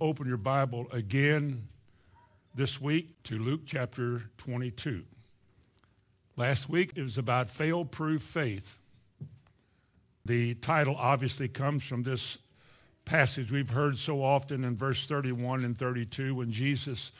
[0.00, 1.68] open your Bible again
[2.54, 5.04] this week to Luke chapter 22.
[6.36, 8.78] Last week it was about fail-proof faith.
[10.26, 12.38] The title obviously comes from this
[13.06, 17.12] passage we've heard so often in verse 31 and 32 when Jesus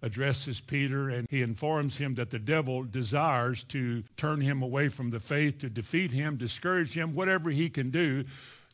[0.00, 5.10] addresses Peter and he informs him that the devil desires to turn him away from
[5.10, 8.24] the faith, to defeat him, discourage him, whatever he can do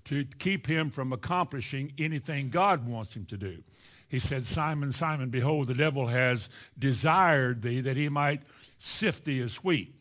[0.05, 3.63] to keep him from accomplishing anything God wants him to do.
[4.09, 8.43] He said, Simon, Simon, behold, the devil has desired thee that he might
[8.79, 9.95] sift thee as wheat.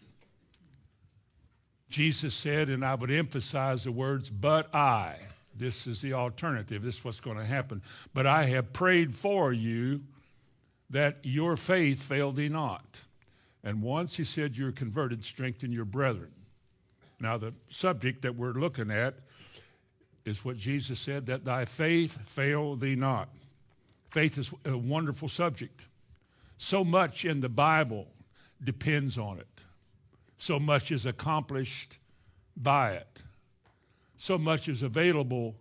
[1.90, 5.18] Jesus said, and I would emphasize the words, but I.
[5.56, 6.82] This is the alternative.
[6.82, 7.82] This is what's going to happen.
[8.14, 10.02] But I have prayed for you
[10.90, 13.02] that your faith fail thee not.
[13.64, 16.32] And once he said you're converted, strengthen your brethren.
[17.20, 19.16] Now the subject that we're looking at
[20.26, 23.30] is what Jesus said, that thy faith fail thee not.
[24.10, 25.86] Faith is a wonderful subject.
[26.58, 28.08] So much in the Bible
[28.64, 29.48] depends on it.
[30.38, 31.98] So much is accomplished
[32.56, 33.24] by it.
[34.18, 35.56] So much is available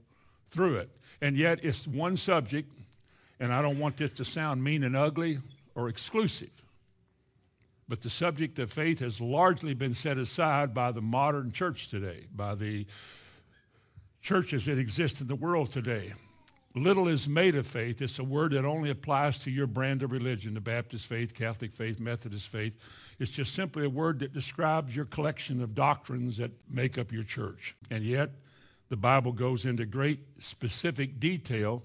[0.51, 0.91] through it.
[1.23, 2.73] And yet it's one subject,
[3.39, 5.39] and I don't want this to sound mean and ugly
[5.75, 6.51] or exclusive.
[7.89, 12.27] But the subject of faith has largely been set aside by the modern church today,
[12.35, 12.87] by the
[14.21, 16.13] churches that exist in the world today.
[16.75, 18.01] Little is made of faith.
[18.01, 21.73] It's a word that only applies to your brand of religion, the Baptist faith, Catholic
[21.73, 22.77] faith, Methodist faith.
[23.19, 27.25] It's just simply a word that describes your collection of doctrines that make up your
[27.25, 27.75] church.
[27.91, 28.31] And yet,
[28.89, 31.83] the Bible goes into great specific detail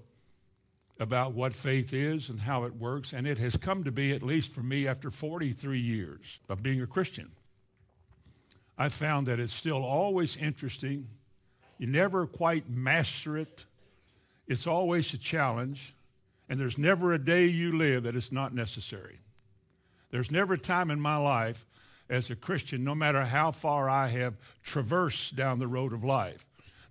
[0.98, 3.12] about what faith is and how it works.
[3.12, 6.80] And it has come to be, at least for me, after 43 years of being
[6.80, 7.30] a Christian.
[8.78, 11.08] I found that it's still always interesting
[11.78, 13.66] you never quite master it.
[14.46, 15.94] It's always a challenge.
[16.48, 19.18] And there's never a day you live that it's not necessary.
[20.10, 21.66] There's never a time in my life
[22.08, 26.44] as a Christian, no matter how far I have traversed down the road of life,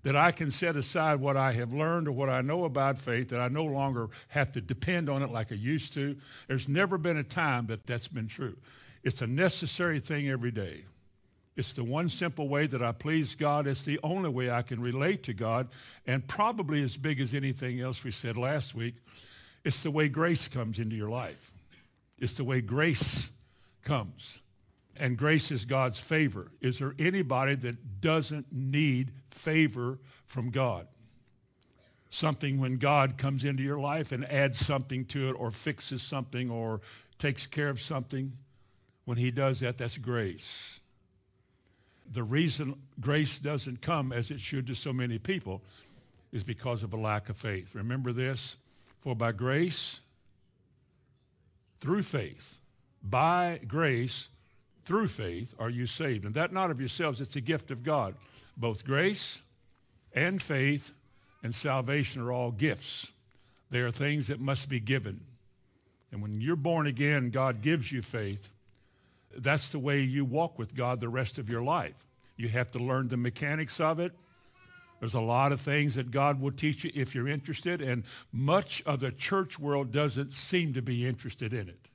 [0.04, 3.30] that I can set aside what I have learned or what I know about faith,
[3.30, 6.18] that I no longer have to depend on it like I used to.
[6.48, 8.58] There's never been a time that that's been true.
[9.04, 10.84] It's a necessary thing every day.
[11.56, 13.66] It's the one simple way that I please God.
[13.66, 15.70] It's the only way I can relate to God.
[16.06, 18.96] And probably as big as anything else we said last week,
[19.64, 21.54] it's the way grace comes into your life.
[22.20, 23.32] It's the way grace
[23.84, 24.42] comes.
[24.98, 26.52] And grace is God's favor.
[26.62, 30.88] Is there anybody that doesn't need favor from God?
[32.10, 36.50] Something when God comes into your life and adds something to it or fixes something
[36.50, 36.82] or
[37.18, 38.34] takes care of something.
[39.04, 40.80] When he does that, that's grace.
[42.12, 45.62] The reason grace doesn't come as it should to so many people
[46.32, 47.76] is because of a lack of faith.
[47.76, 48.58] Remember this,
[49.02, 50.02] for by grace,
[51.80, 52.60] through faith,
[53.02, 54.30] by grace,
[54.84, 56.26] through faith are you saved.
[56.26, 58.16] And that not of yourselves, it's a gift of God.
[58.58, 59.42] Both grace
[60.14, 60.92] and faith
[61.44, 63.12] and salvation are all gifts.
[63.70, 65.22] They are things that must be given.
[66.12, 68.50] And when you're born again, God gives you faith
[69.38, 72.06] that's the way you walk with God the rest of your life.
[72.38, 74.14] You have to learn the mechanics of it.
[75.00, 78.82] There's a lot of things that God will teach you if you're interested, and much
[78.86, 81.90] of the church world doesn't seem to be interested in it.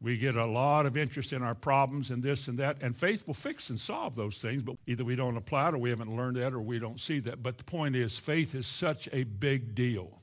[0.00, 3.26] We get a lot of interest in our problems and this and that, and faith
[3.26, 6.14] will fix and solve those things, but either we don't apply it or we haven't
[6.14, 7.42] learned that or we don't see that.
[7.42, 10.20] But the point is, faith is such a big deal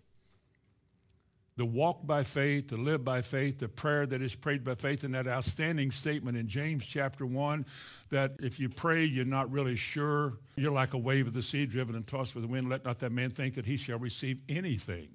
[1.56, 5.04] the walk by faith, the live by faith, the prayer that is prayed by faith,
[5.04, 7.66] and that outstanding statement in James chapter 1
[8.10, 11.66] that if you pray, you're not really sure, you're like a wave of the sea
[11.66, 12.70] driven and tossed with the wind.
[12.70, 15.10] Let not that man think that he shall receive anything.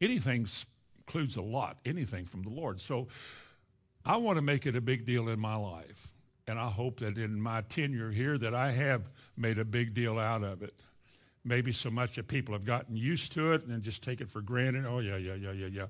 [0.00, 0.46] Anything
[0.98, 2.80] includes a lot, anything from the Lord.
[2.80, 3.08] So
[4.04, 6.08] I want to make it a big deal in my life.
[6.46, 10.18] And I hope that in my tenure here that I have made a big deal
[10.18, 10.74] out of it
[11.44, 14.40] maybe so much that people have gotten used to it and just take it for
[14.40, 14.86] granted.
[14.86, 15.86] Oh, yeah, yeah, yeah, yeah, yeah.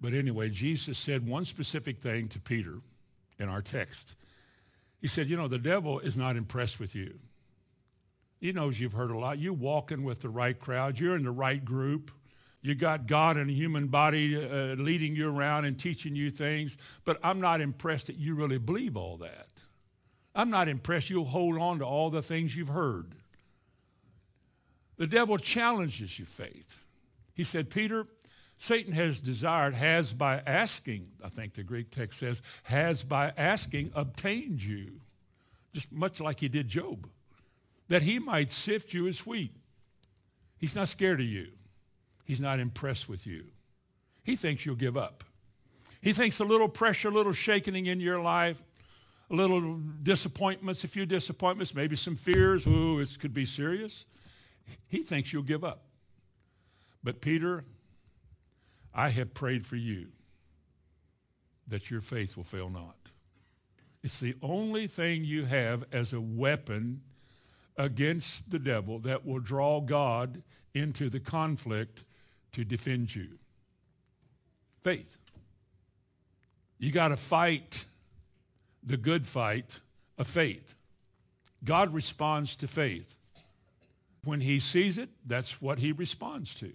[0.00, 2.78] But anyway, Jesus said one specific thing to Peter
[3.38, 4.16] in our text.
[5.00, 7.18] He said, you know, the devil is not impressed with you.
[8.40, 9.38] He knows you've heard a lot.
[9.38, 10.98] You're walking with the right crowd.
[10.98, 12.10] You're in the right group.
[12.60, 16.76] You got God in a human body uh, leading you around and teaching you things.
[17.04, 19.48] But I'm not impressed that you really believe all that.
[20.34, 23.14] I'm not impressed you'll hold on to all the things you've heard.
[25.02, 26.78] The devil challenges your faith.
[27.34, 28.06] He said, Peter,
[28.56, 33.90] Satan has desired, has by asking, I think the Greek text says, has by asking
[33.96, 35.00] obtained you,
[35.72, 37.08] just much like he did Job,
[37.88, 39.56] that he might sift you as wheat.
[40.56, 41.48] He's not scared of you.
[42.24, 43.46] He's not impressed with you.
[44.22, 45.24] He thinks you'll give up.
[46.00, 48.62] He thinks a little pressure, a little shaking in your life,
[49.28, 52.68] a little disappointments, a few disappointments, maybe some fears.
[52.68, 54.06] Ooh, it could be serious.
[54.88, 55.84] He thinks you'll give up.
[57.02, 57.64] But Peter,
[58.94, 60.08] I have prayed for you
[61.66, 62.96] that your faith will fail not.
[64.02, 67.02] It's the only thing you have as a weapon
[67.76, 70.42] against the devil that will draw God
[70.74, 72.04] into the conflict
[72.52, 73.38] to defend you.
[74.82, 75.18] Faith.
[76.78, 77.84] You got to fight
[78.82, 79.80] the good fight
[80.18, 80.74] of faith.
[81.64, 83.14] God responds to faith.
[84.24, 86.72] When he sees it, that's what he responds to.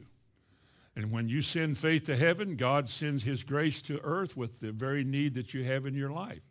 [0.96, 4.72] And when you send faith to heaven, God sends his grace to earth with the
[4.72, 6.42] very need that you have in your life.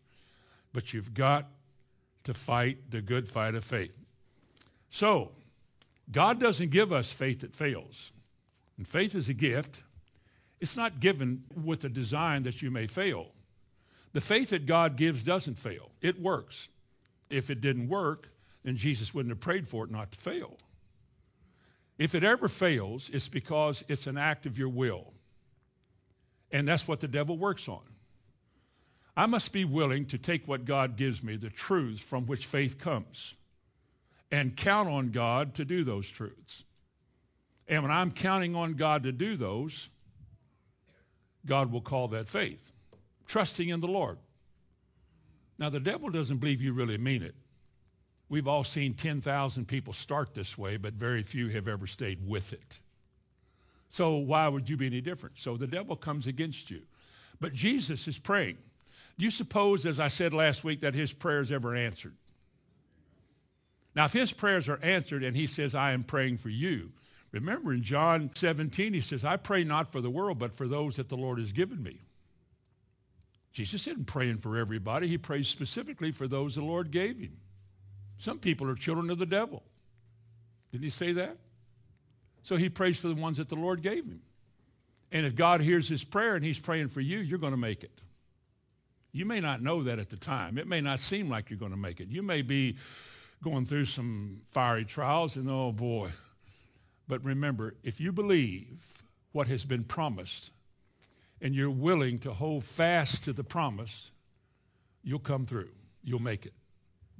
[0.73, 1.49] But you've got
[2.25, 3.97] to fight the good fight of faith.
[4.89, 5.33] So,
[6.11, 8.13] God doesn't give us faith that fails.
[8.79, 9.83] And faith is a gift.
[10.61, 13.33] It's not given with the design that you may fail.
[14.13, 15.91] The faith that God gives doesn't fail.
[16.01, 16.69] It works.
[17.29, 18.29] If it didn't work,
[18.63, 20.57] then Jesus wouldn't have prayed for it not to fail.
[21.99, 25.15] If it ever fails, it's because it's an act of your will.
[26.53, 27.83] And that's what the devil works on.
[29.17, 32.79] I must be willing to take what God gives me, the truths from which faith
[32.79, 33.35] comes,
[34.31, 36.65] and count on God to do those truths.
[37.67, 39.89] And when I'm counting on God to do those,
[41.47, 42.73] God will call that faith,
[43.27, 44.19] trusting in the Lord.
[45.59, 47.35] Now, the devil doesn't believe you really mean it.
[48.29, 52.53] We've all seen 10,000 people start this way, but very few have ever stayed with
[52.53, 52.81] it.
[53.89, 55.39] So why would you be any different?
[55.39, 56.83] So the devil comes against you.
[57.41, 58.59] But Jesus is praying.
[59.19, 62.15] Do you suppose, as I said last week, that his prayers ever answered?
[63.95, 66.91] Now, if his prayers are answered and he says, I am praying for you,
[67.33, 70.97] remember in John 17, he says, I pray not for the world, but for those
[70.97, 72.01] that the Lord has given me.
[73.53, 75.09] Jesus isn't praying for everybody.
[75.09, 77.39] He prays specifically for those the Lord gave him.
[78.19, 79.63] Some people are children of the devil.
[80.73, 81.37] Didn't he say that?
[82.43, 84.23] So he prays for the ones that the Lord gave him.
[85.13, 87.83] And if God hears his prayer and he's praying for you, you're going to make
[87.83, 88.03] it.
[89.13, 90.59] You may not know that at the time.
[90.59, 92.09] It may not seem like you're going to make it.
[92.09, 92.77] You may be
[93.43, 96.11] going through some fiery trials and oh boy.
[97.09, 99.03] But remember, if you believe
[99.33, 100.51] what has been promised
[101.41, 104.11] and you're willing to hold fast to the promise,
[105.03, 105.71] you'll come through.
[106.03, 106.55] You'll make it.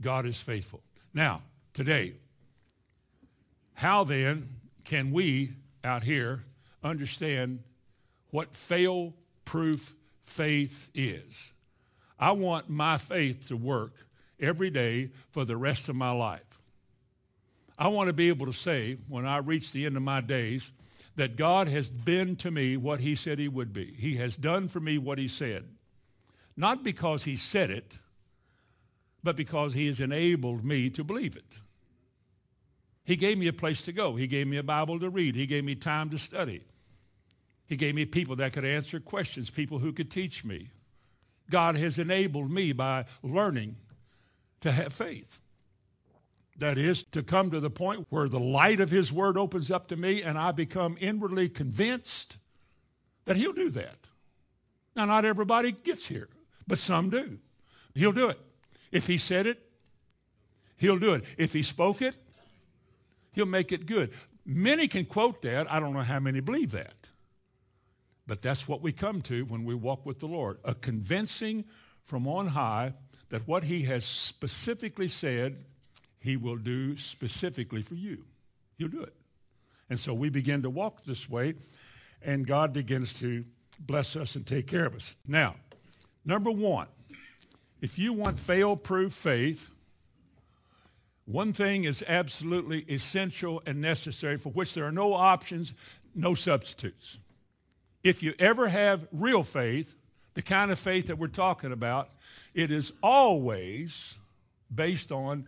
[0.01, 0.83] God is faithful.
[1.17, 1.41] Now,
[1.73, 2.13] today,
[3.73, 4.51] how then
[4.85, 6.45] can we out here
[6.85, 7.61] understand
[8.33, 11.55] what fail-proof faith is?
[12.21, 13.95] I want my faith to work
[14.39, 16.61] every day for the rest of my life.
[17.79, 20.75] I want to be able to say when I reach the end of my days
[21.15, 23.95] that God has been to me what he said he would be.
[23.99, 25.65] He has done for me what he said.
[26.59, 28.01] Not because he said it,
[29.27, 31.59] but because he has enabled me to believe it.
[33.03, 34.15] He gave me a place to go.
[34.15, 35.35] He gave me a Bible to read.
[35.35, 36.63] He gave me time to study.
[37.67, 40.71] He gave me people that could answer questions, people who could teach me.
[41.51, 43.75] God has enabled me by learning
[44.61, 45.41] to have faith.
[46.59, 49.89] That is, to come to the point where the light of his word opens up
[49.89, 52.39] to me and I become inwardly convinced
[53.25, 54.09] that he'll do that.
[54.95, 56.29] Now, not everybody gets here,
[56.69, 57.41] but some do.
[57.93, 58.39] He'll do it.
[58.97, 59.59] If he said it,
[60.79, 61.25] he'll do it.
[61.37, 62.17] If he spoke it,
[63.35, 64.11] he'll make it good.
[64.47, 65.71] Many can quote that.
[65.71, 67.11] I don't know how many believe that.
[68.27, 71.67] But that's what we come to when we walk with the Lord, a convincing
[72.05, 72.95] from on high
[73.29, 75.67] that what he has specifically said,
[76.19, 78.25] he will do specifically for you.
[78.79, 79.15] He'll do it.
[79.91, 81.53] And so we begin to walk this way,
[82.23, 83.45] and God begins to
[83.79, 85.17] bless us and take care of us.
[85.27, 85.57] Now,
[86.25, 86.87] number one,
[87.87, 89.69] if you want fail-proof faith,
[91.25, 95.73] one thing is absolutely essential and necessary for which there are no options,
[96.13, 97.19] no substitutes.
[98.03, 99.95] If you ever have real faith,
[100.35, 102.11] the kind of faith that we're talking about,
[102.55, 104.19] it is always
[104.75, 105.47] based on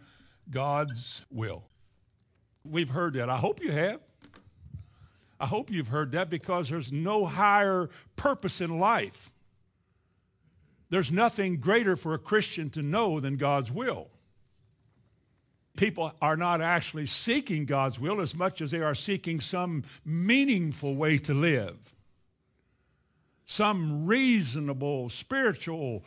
[0.48, 1.64] God's will.
[2.64, 3.28] We've heard that.
[3.28, 3.98] I hope you have.
[5.40, 9.32] I hope you've heard that because there's no higher purpose in life
[10.90, 14.08] there's nothing greater for a Christian to know than God's will.
[15.76, 20.96] People are not actually seeking God's will as much as they are seeking some meaningful
[20.96, 21.94] way to live,
[23.46, 26.04] some reasonable spiritual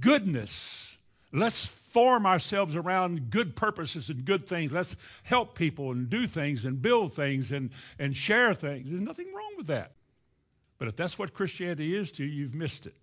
[0.00, 0.98] goodness.
[1.32, 4.70] Let's form ourselves around good purposes and good things.
[4.70, 8.90] Let's help people and do things and build things and, and share things.
[8.90, 9.92] There's nothing wrong with that.
[10.78, 12.94] But if that's what Christianity is to you, you've missed it.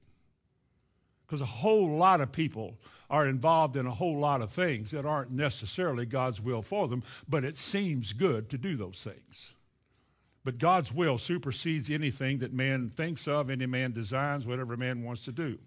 [1.26, 2.78] Because a whole lot of people
[3.10, 7.04] are involved in a whole lot of things that aren't necessarily God's will for them,
[7.28, 9.54] but it seems good to do those things.
[10.44, 15.24] But God's will supersedes anything that man thinks of, any man designs, whatever man wants
[15.26, 15.58] to do.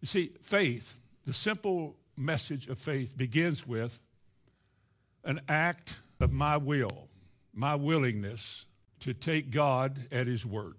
[0.00, 3.98] You see, faith, the simple message of faith begins with
[5.24, 7.08] an act of my will,
[7.54, 8.66] my willingness
[9.00, 10.76] to take God at his word.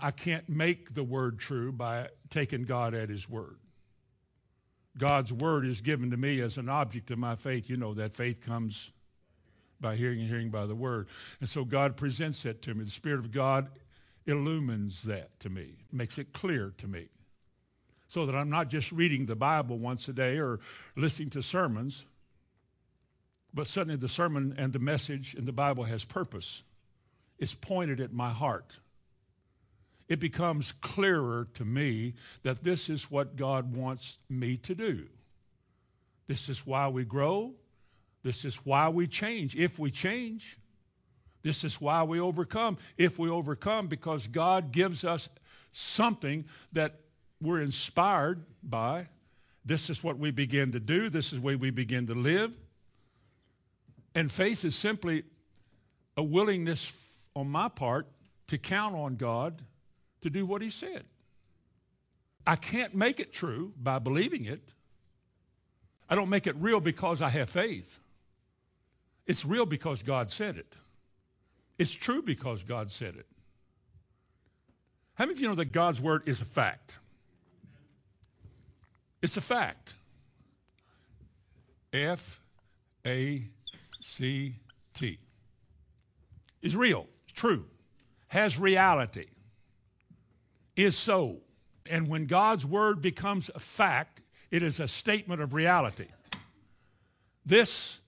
[0.00, 3.58] I can't make the word true by taking God at his word.
[4.98, 7.68] God's word is given to me as an object of my faith.
[7.68, 8.92] You know that faith comes
[9.80, 11.08] by hearing and hearing by the word.
[11.40, 12.84] And so God presents that to me.
[12.84, 13.68] The Spirit of God
[14.26, 17.08] illumines that to me, makes it clear to me.
[18.08, 20.60] So that I'm not just reading the Bible once a day or
[20.94, 22.06] listening to sermons,
[23.52, 26.62] but suddenly the sermon and the message in the Bible has purpose.
[27.38, 28.78] It's pointed at my heart.
[30.08, 35.06] It becomes clearer to me that this is what God wants me to do.
[36.28, 37.54] This is why we grow.
[38.22, 40.58] This is why we change, if we change.
[41.42, 45.28] This is why we overcome, if we overcome, because God gives us
[45.70, 47.00] something that
[47.40, 49.06] we're inspired by.
[49.64, 51.08] This is what we begin to do.
[51.08, 52.52] This is the way we begin to live.
[54.14, 55.24] And faith is simply
[56.16, 56.92] a willingness
[57.34, 58.08] on my part
[58.48, 59.62] to count on God
[60.20, 61.04] to do what he said.
[62.46, 64.72] I can't make it true by believing it.
[66.08, 68.00] I don't make it real because I have faith.
[69.26, 70.76] It's real because God said it.
[71.78, 73.26] It's true because God said it.
[75.14, 76.98] How many of you know that God's word is a fact?
[79.22, 79.94] It's a fact.
[81.92, 82.40] F
[83.06, 83.48] A
[84.00, 84.56] C
[84.94, 85.18] T.
[86.62, 87.66] Is real, it's true,
[88.28, 89.26] has reality,
[90.76, 91.38] is so.
[91.88, 96.08] And when God's word becomes a fact, it is a statement of reality.
[97.44, 98.00] This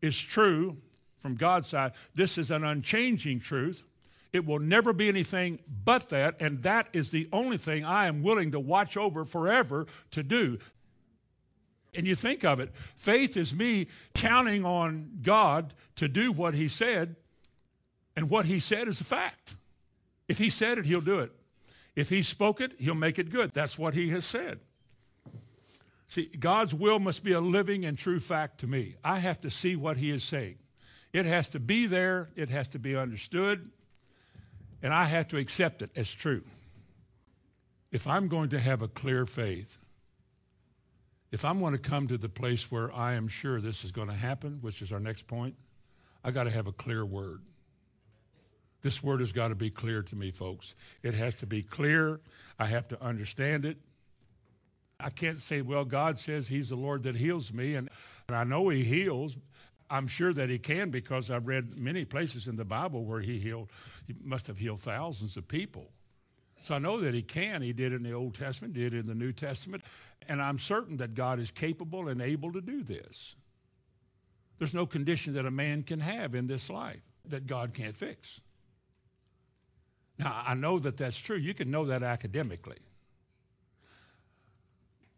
[0.00, 0.76] is true
[1.20, 1.92] from God's side.
[2.14, 3.82] This is an unchanging truth.
[4.32, 8.22] It will never be anything but that, and that is the only thing I am
[8.22, 10.58] willing to watch over forever to do.
[11.94, 16.66] And you think of it, faith is me counting on God to do what He
[16.68, 17.16] said,
[18.16, 19.54] and what He said is a fact.
[20.28, 21.32] If He said it, He'll do it.
[21.94, 23.52] If He spoke it, He'll make it good.
[23.52, 24.60] That's what He has said.
[26.12, 28.96] See, God's will must be a living and true fact to me.
[29.02, 30.56] I have to see what he is saying.
[31.10, 33.70] It has to be there, it has to be understood,
[34.82, 36.42] and I have to accept it as true.
[37.90, 39.78] If I'm going to have a clear faith,
[41.30, 44.08] if I'm going to come to the place where I am sure this is going
[44.08, 45.54] to happen, which is our next point,
[46.22, 47.40] I got to have a clear word.
[48.82, 50.74] This word has got to be clear to me, folks.
[51.02, 52.20] It has to be clear.
[52.58, 53.78] I have to understand it.
[54.98, 57.88] I can't say, well, God says he's the Lord that heals me, and,
[58.28, 59.36] and I know he heals.
[59.90, 63.38] I'm sure that he can because I've read many places in the Bible where he
[63.38, 63.68] healed.
[64.06, 65.90] He must have healed thousands of people.
[66.62, 67.62] So I know that he can.
[67.62, 69.82] He did in the Old Testament, did in the New Testament,
[70.28, 73.34] and I'm certain that God is capable and able to do this.
[74.58, 78.40] There's no condition that a man can have in this life that God can't fix.
[80.18, 81.36] Now, I know that that's true.
[81.36, 82.78] You can know that academically.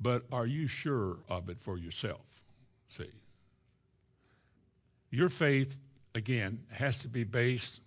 [0.01, 2.43] But are you sure of it for yourself?
[2.89, 3.11] See.
[5.11, 5.79] Your faith,
[6.15, 7.81] again, has to be based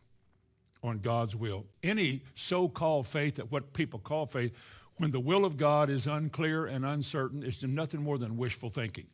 [0.83, 1.65] on God's will.
[1.83, 4.53] Any so-called faith that what people call faith,
[4.97, 9.07] when the will of God is unclear and uncertain, is nothing more than wishful thinking.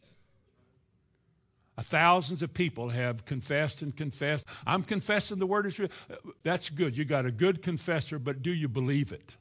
[1.78, 4.46] Uh, thousands of people have confessed and confessed.
[4.66, 5.90] I'm confessing the word is true.
[6.10, 6.96] Uh, that's good.
[6.96, 9.38] You got a good confessor, but do you believe it?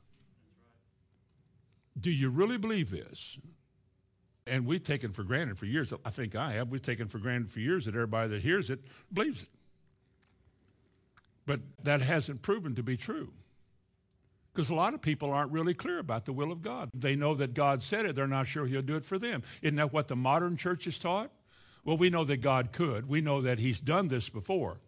[1.99, 3.39] Do you really believe this?
[4.47, 7.51] And we've taken for granted for years, I think I have, we've taken for granted
[7.51, 8.81] for years that everybody that hears it
[9.13, 9.49] believes it.
[11.45, 13.33] But that hasn't proven to be true.
[14.53, 16.91] Because a lot of people aren't really clear about the will of God.
[16.95, 19.43] They know that God said it, they're not sure He'll do it for them.
[19.63, 21.31] Isn't that what the modern church is taught?
[21.85, 23.09] Well, we know that God could.
[23.09, 24.79] We know that He's done this before.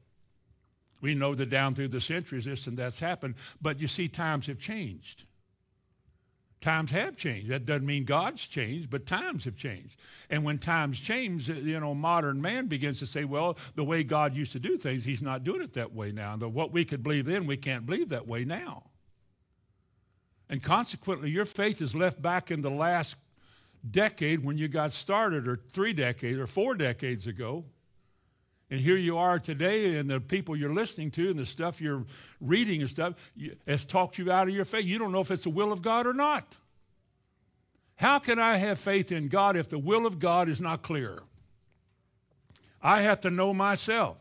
[1.01, 3.35] We know that down through the centuries this and that's happened.
[3.61, 5.25] But you see, times have changed.
[6.63, 7.49] Times have changed.
[7.49, 10.01] That doesn't mean God's changed, but times have changed.
[10.31, 14.35] And when times change, you know, modern man begins to say, well, the way God
[14.35, 16.33] used to do things, he's not doing it that way now.
[16.33, 18.85] And what we could believe then, we can't believe that way now.
[20.49, 23.17] And consequently, your faith is left back in the last
[23.91, 27.64] decade when you got started, or three decades, or four decades ago.
[28.71, 32.05] And here you are today, and the people you're listening to and the stuff you're
[32.41, 33.14] reading and stuff
[33.69, 34.87] has talked you out of your faith.
[34.87, 36.57] You don't know if it's the will of God or not.
[37.97, 41.23] How can I have faith in God if the will of God is not clear?
[42.83, 44.17] I have to know myself.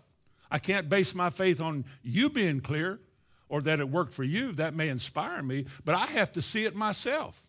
[0.51, 2.99] I can't base my faith on you being clear
[3.49, 4.51] or that it worked for you.
[4.51, 7.41] That may inspire me, but I have to see it myself.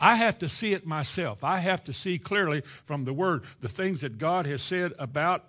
[0.00, 1.42] I have to see it myself.
[1.42, 5.44] I have to see clearly from the Word the things that God has said about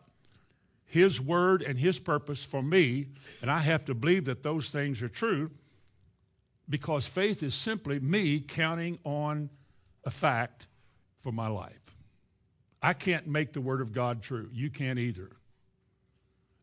[0.86, 3.08] His Word and His purpose for me,
[3.42, 5.52] and I have to believe that those things are true
[6.68, 9.50] because faith is simply me counting on
[10.04, 10.68] a fact
[11.22, 11.96] for my life.
[12.82, 14.50] I can't make the Word of God true.
[14.52, 15.30] You can't either.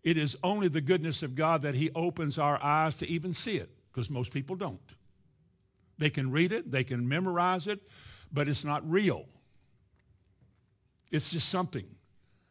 [0.02, 3.56] It is only the goodness of God that He opens our eyes to even see
[3.58, 4.80] it, because most people don't.
[5.98, 7.80] They can read it, they can memorize it,
[8.32, 9.26] but it's not real.
[11.10, 11.86] It's just something.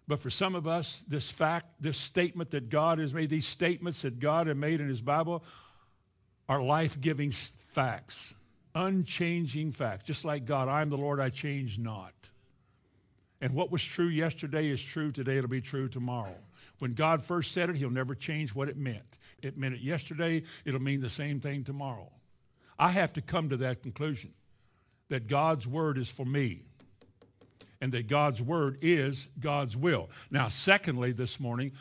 [0.07, 4.03] But for some of us, this fact, this statement that God has made, these statements
[4.03, 5.43] that God has made in His Bible
[6.47, 8.35] are life giving facts,
[8.75, 10.05] unchanging facts.
[10.05, 12.13] Just like God, I am the Lord, I change not.
[13.41, 16.35] And what was true yesterday is true today, it'll be true tomorrow.
[16.79, 19.17] When God first said it, He'll never change what it meant.
[19.41, 22.11] It meant it yesterday, it'll mean the same thing tomorrow.
[22.77, 24.34] I have to come to that conclusion
[25.10, 26.62] that God's word is for me
[27.82, 30.10] and that God's word is God's will.
[30.32, 31.72] Now, secondly, this morning,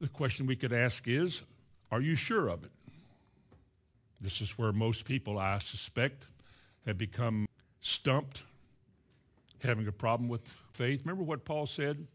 [0.00, 1.42] the question we could ask is
[1.90, 2.70] Are you sure of it?
[4.20, 6.28] This is where most people, I suspect,
[6.86, 7.46] have become
[7.80, 8.44] stumped,
[9.60, 11.02] having a problem with faith.
[11.04, 12.06] Remember what Paul said?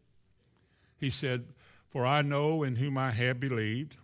[0.98, 1.46] He said,
[1.90, 3.96] For I know in whom I have believed,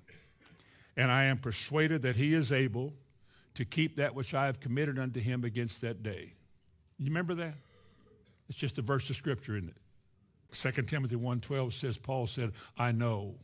[0.96, 2.94] and I am persuaded that he is able
[3.54, 6.34] to keep that which I have committed unto him against that day.
[6.98, 7.54] You remember that?
[8.48, 9.76] It's just a verse of scripture, isn't it?
[10.52, 13.36] 2 Timothy 1.12 says, Paul said, I know.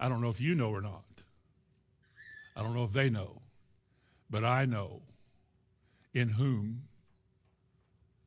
[0.00, 1.22] I don't know if you know or not.
[2.56, 3.42] I don't know if they know.
[4.30, 5.02] But I know
[6.14, 6.84] in whom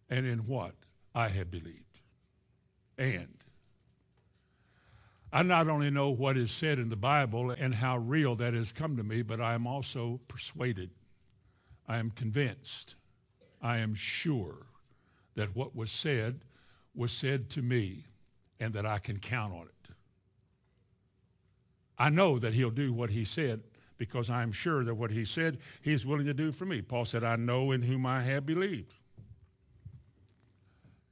[0.10, 0.76] and in what
[1.14, 2.00] I have believed.
[2.98, 3.39] And
[5.32, 8.72] I not only know what is said in the Bible and how real that has
[8.72, 10.90] come to me, but I am also persuaded.
[11.88, 12.96] I am convinced.
[13.62, 14.68] I am sure
[15.36, 16.42] that what was said
[16.96, 18.06] was said to me
[18.60, 19.94] and that I can count on it.
[21.98, 23.62] I know that he'll do what he said
[23.98, 26.82] because I am sure that what he said he is willing to do for me.
[26.82, 28.94] Paul said, I know in whom I have believed.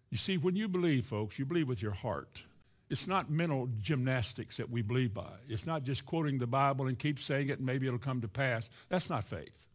[0.10, 2.46] You see, when you believe, folks, you believe with your heart.
[2.90, 5.34] It's not mental gymnastics that we believe by.
[5.50, 8.28] It's not just quoting the Bible and keep saying it and maybe it'll come to
[8.28, 8.70] pass.
[8.88, 9.68] That's not faith.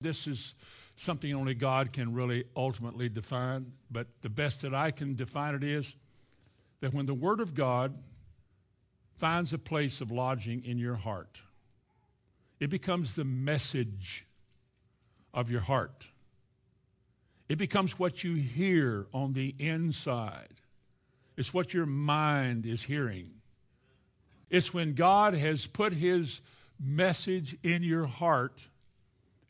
[0.00, 0.54] This is
[0.96, 5.64] something only God can really ultimately define, but the best that I can define it
[5.64, 5.96] is
[6.80, 7.98] that when the Word of God
[9.16, 11.42] finds a place of lodging in your heart,
[12.60, 14.24] it becomes the message
[15.34, 16.08] of your heart.
[17.48, 20.57] It becomes what you hear on the inside.
[21.38, 23.30] It's what your mind is hearing.
[24.50, 26.40] It's when God has put his
[26.80, 28.66] message in your heart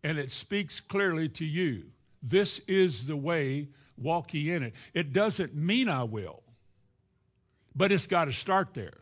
[0.05, 1.85] and it speaks clearly to you.
[2.23, 4.75] This is the way, walk ye in it.
[4.93, 6.43] It doesn't mean I will,
[7.75, 8.99] but it's got to start there.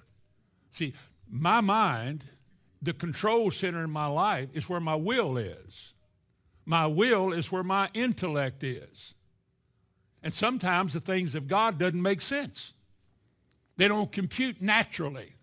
[0.71, 0.95] See,
[1.29, 2.25] my mind,
[2.81, 5.95] the control center in my life, is where my will is.
[6.65, 9.15] My will is where my intellect is.
[10.23, 12.75] And sometimes the things of God doesn't make sense.
[13.77, 15.37] They don't compute naturally.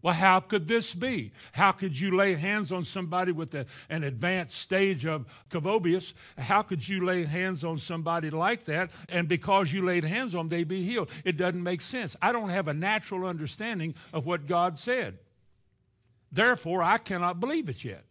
[0.00, 1.32] Well, how could this be?
[1.52, 6.14] How could you lay hands on somebody with a, an advanced stage of Cabobius?
[6.36, 10.48] How could you lay hands on somebody like that and because you laid hands on
[10.48, 11.10] them, they be healed?
[11.24, 12.14] It doesn't make sense.
[12.22, 15.18] I don't have a natural understanding of what God said.
[16.30, 18.04] Therefore, I cannot believe it yet.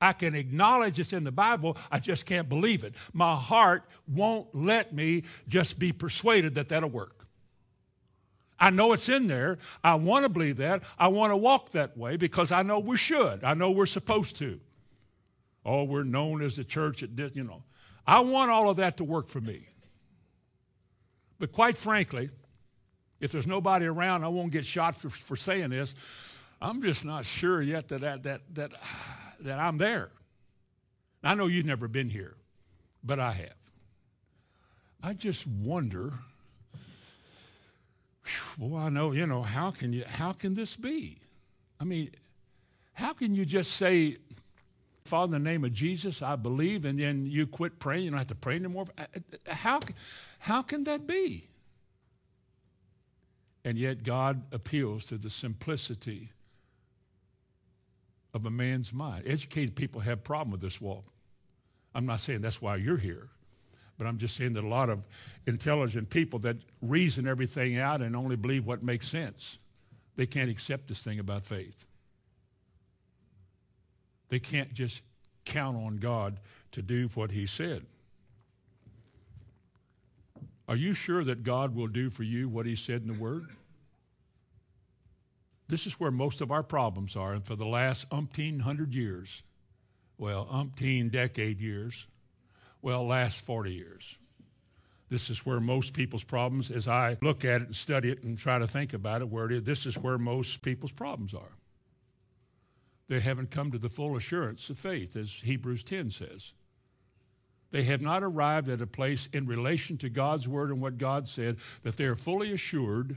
[0.00, 2.94] I can acknowledge it's in the Bible, I just can't believe it.
[3.12, 7.21] My heart won't let me just be persuaded that that'll work.
[8.62, 9.58] I know it's in there.
[9.82, 10.84] I want to believe that.
[10.96, 13.42] I want to walk that way because I know we should.
[13.42, 14.60] I know we're supposed to.
[15.66, 17.64] Oh, we're known as the church at this, you know.
[18.06, 19.66] I want all of that to work for me.
[21.40, 22.30] But quite frankly,
[23.18, 25.96] if there's nobody around, I won't get shot for, for saying this.
[26.60, 28.70] I'm just not sure yet that, that, that, that,
[29.40, 30.12] that I'm there.
[31.24, 32.36] I know you've never been here,
[33.02, 33.56] but I have.
[35.02, 36.20] I just wonder
[38.58, 41.18] well, I know, you know, how can you, how can this be?
[41.80, 42.10] I mean,
[42.94, 44.18] how can you just say,
[45.04, 48.04] Father, in the name of Jesus, I believe, and then you quit praying.
[48.04, 48.86] You don't have to pray anymore.
[48.96, 49.80] Uh, uh, how,
[50.38, 51.48] how can that be?
[53.64, 56.30] And yet God appeals to the simplicity
[58.34, 59.24] of a man's mind.
[59.26, 61.04] Educated people have problem with this walk.
[61.94, 63.28] I'm not saying that's why you're here,
[64.02, 65.06] but I'm just saying that a lot of
[65.46, 69.60] intelligent people that reason everything out and only believe what makes sense,
[70.16, 71.86] they can't accept this thing about faith.
[74.28, 75.02] They can't just
[75.44, 76.40] count on God
[76.72, 77.86] to do what he said.
[80.66, 83.50] Are you sure that God will do for you what he said in the Word?
[85.68, 87.34] This is where most of our problems are.
[87.34, 89.44] And for the last umpteen hundred years,
[90.18, 92.08] well, umpteen decade years,
[92.82, 94.18] well, last 40 years.
[95.08, 98.36] This is where most people's problems, as I look at it and study it and
[98.36, 101.56] try to think about it, where it is, this is where most people's problems are.
[103.08, 106.54] They haven't come to the full assurance of faith, as Hebrews 10 says.
[107.70, 111.28] They have not arrived at a place in relation to God's word and what God
[111.28, 113.16] said that they are fully assured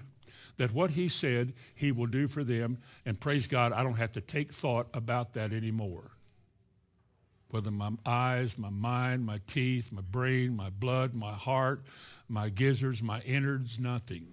[0.58, 2.80] that what He said He will do for them.
[3.06, 6.12] And praise God, I don't have to take thought about that anymore.
[7.50, 11.84] Whether my eyes, my mind, my teeth, my brain, my blood, my heart,
[12.28, 14.28] my gizzards, my innards, nothing.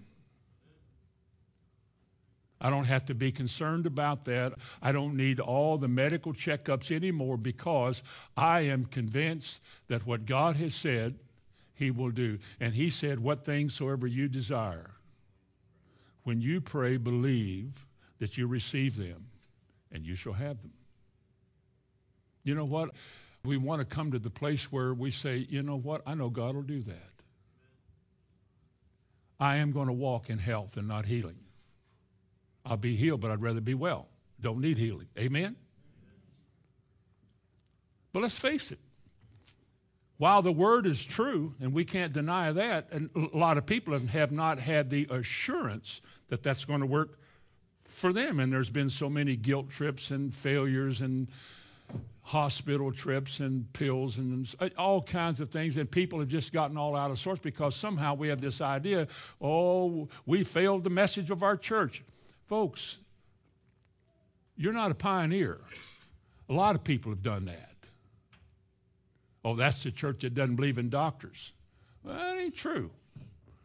[2.63, 4.55] I don't have to be concerned about that.
[4.81, 8.05] I don't need all the medical checkups anymore because
[8.37, 11.19] I am convinced that what God has said,
[11.75, 12.39] He will do.
[12.61, 14.93] And He said, What things soever you desire.
[16.23, 17.85] When you pray, believe
[18.21, 19.27] that you receive them,
[19.91, 20.73] and you shall have them.
[22.45, 22.91] You know what?
[23.45, 26.03] We want to come to the place where we say, you know what?
[26.07, 27.13] I know God will do that.
[29.41, 31.39] I am going to walk in health and not healing.
[32.65, 34.07] I'll be healed, but I'd rather be well.
[34.41, 35.09] Don't need healing.
[35.19, 35.57] Amen?
[38.13, 38.79] But let's face it.
[40.19, 43.99] While the word is true, and we can't deny that, and a lot of people
[43.99, 47.19] have not had the assurance that that's going to work
[47.85, 48.39] for them.
[48.39, 51.27] And there's been so many guilt trips and failures and
[52.23, 55.77] hospital trips and pills and uh, all kinds of things.
[55.77, 59.09] And people have just gotten all out of sorts because somehow we have this idea
[59.41, 62.05] oh, we failed the message of our church.
[62.47, 62.99] Folks,
[64.57, 65.59] you're not a pioneer.
[66.49, 67.69] A lot of people have done that.
[69.45, 71.53] Oh, that's the church that doesn't believe in doctors.
[72.05, 72.91] Well, that ain't true.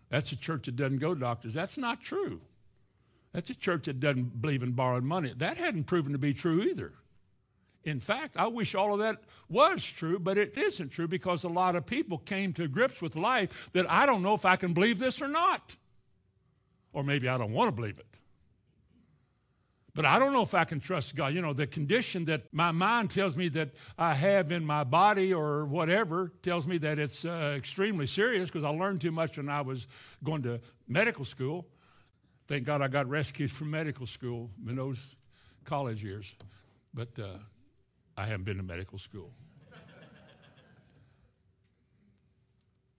[0.10, 1.54] That's a church that doesn't go to doctors.
[1.54, 2.42] That's not true.
[3.34, 5.34] That's a church that doesn't believe in borrowing money.
[5.36, 6.94] That hadn't proven to be true either.
[7.88, 11.50] In fact, I wish all of that was true, but it isn't true because a
[11.50, 14.74] lot of people came to grips with life that I don't know if I can
[14.74, 15.78] believe this or not.
[16.92, 18.20] Or maybe I don't want to believe it.
[19.96, 21.34] But I don't know if I can trust God.
[21.34, 25.34] You know, the condition that my mind tells me that I have in my body
[25.34, 29.48] or whatever tells me that it's uh, extremely serious because I learned too much when
[29.48, 29.88] I was
[30.26, 31.66] going to medical school.
[32.50, 35.16] Thank God I got rescued from medical school in those
[35.64, 36.36] college years.
[36.94, 37.38] But uh,
[38.18, 39.32] I haven't been to medical school.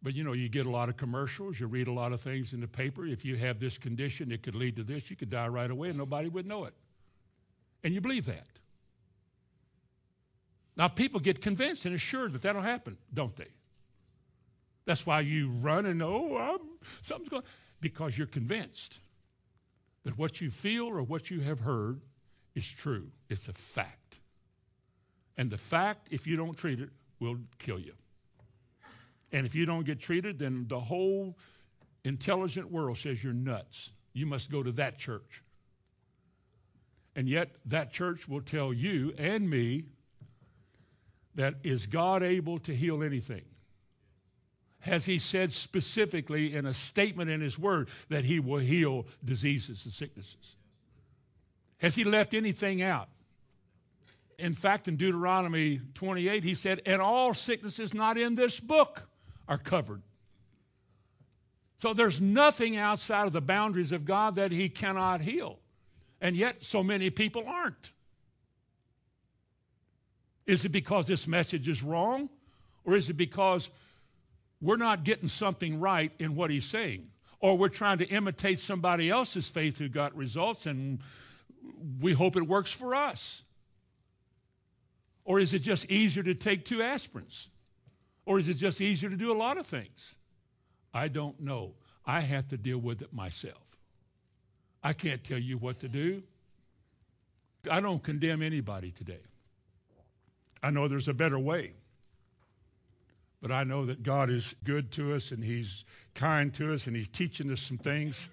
[0.01, 2.53] But you know, you get a lot of commercials, you read a lot of things
[2.53, 3.05] in the paper.
[3.05, 5.11] If you have this condition, it could lead to this.
[5.11, 6.75] You could die right away and nobody would know it.
[7.83, 8.47] And you believe that.
[10.77, 13.49] Now, people get convinced and assured that that'll happen, don't they?
[14.85, 16.61] That's why you run and oh,
[17.03, 17.43] something's going
[17.81, 19.01] because you're convinced
[20.05, 22.01] that what you feel or what you have heard
[22.55, 23.09] is true.
[23.29, 24.18] It's a fact.
[25.38, 27.94] And the fact, if you don't treat it, will kill you.
[29.31, 31.38] And if you don't get treated, then the whole
[32.05, 33.92] intelligent world says you're nuts.
[34.12, 35.42] You must go to that church.
[37.14, 39.85] And yet, that church will tell you and me
[41.35, 43.44] that is God able to heal anything?
[44.81, 49.85] Has He said specifically in a statement in His Word that He will heal diseases
[49.85, 50.57] and sicknesses?
[51.79, 53.09] Has He left anything out?
[54.38, 59.09] In fact, in Deuteronomy 28, He said, And all sicknesses not in this book
[59.48, 60.03] are covered.
[61.79, 65.59] So there's nothing outside of the boundaries of God that He cannot heal.
[66.20, 67.92] And yet, so many people aren't.
[70.46, 72.31] Is it because this message is wrong?
[72.85, 73.70] Or is it because
[74.62, 77.11] we're not getting something right in what he's saying?
[77.38, 81.01] Or we're trying to imitate somebody else's faith who got results and
[82.01, 83.44] we hope it works for us?
[85.29, 87.49] Or is it just easier to take two aspirins?
[88.25, 90.17] Or is it just easier to do a lot of things?
[90.95, 91.75] I don't know.
[92.07, 93.61] I have to deal with it myself.
[94.83, 96.23] I can't tell you what to do.
[97.71, 99.21] I don't condemn anybody today.
[100.62, 101.75] I know there's a better way.
[103.43, 106.97] But I know that God is good to us and he's kind to us and
[106.97, 108.31] he's teaching us some things.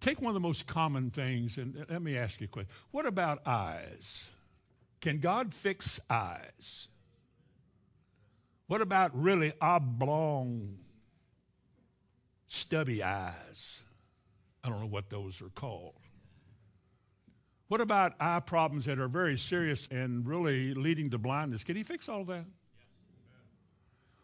[0.00, 2.72] Take one of the most common things and let me ask you a question.
[2.90, 4.30] What about eyes?
[5.04, 6.88] Can God fix eyes?
[8.68, 10.78] What about really oblong,
[12.46, 13.82] stubby eyes?
[14.64, 15.92] I don't know what those are called.
[17.68, 21.64] What about eye problems that are very serious and really leading to blindness?
[21.64, 22.46] Can he fix all that?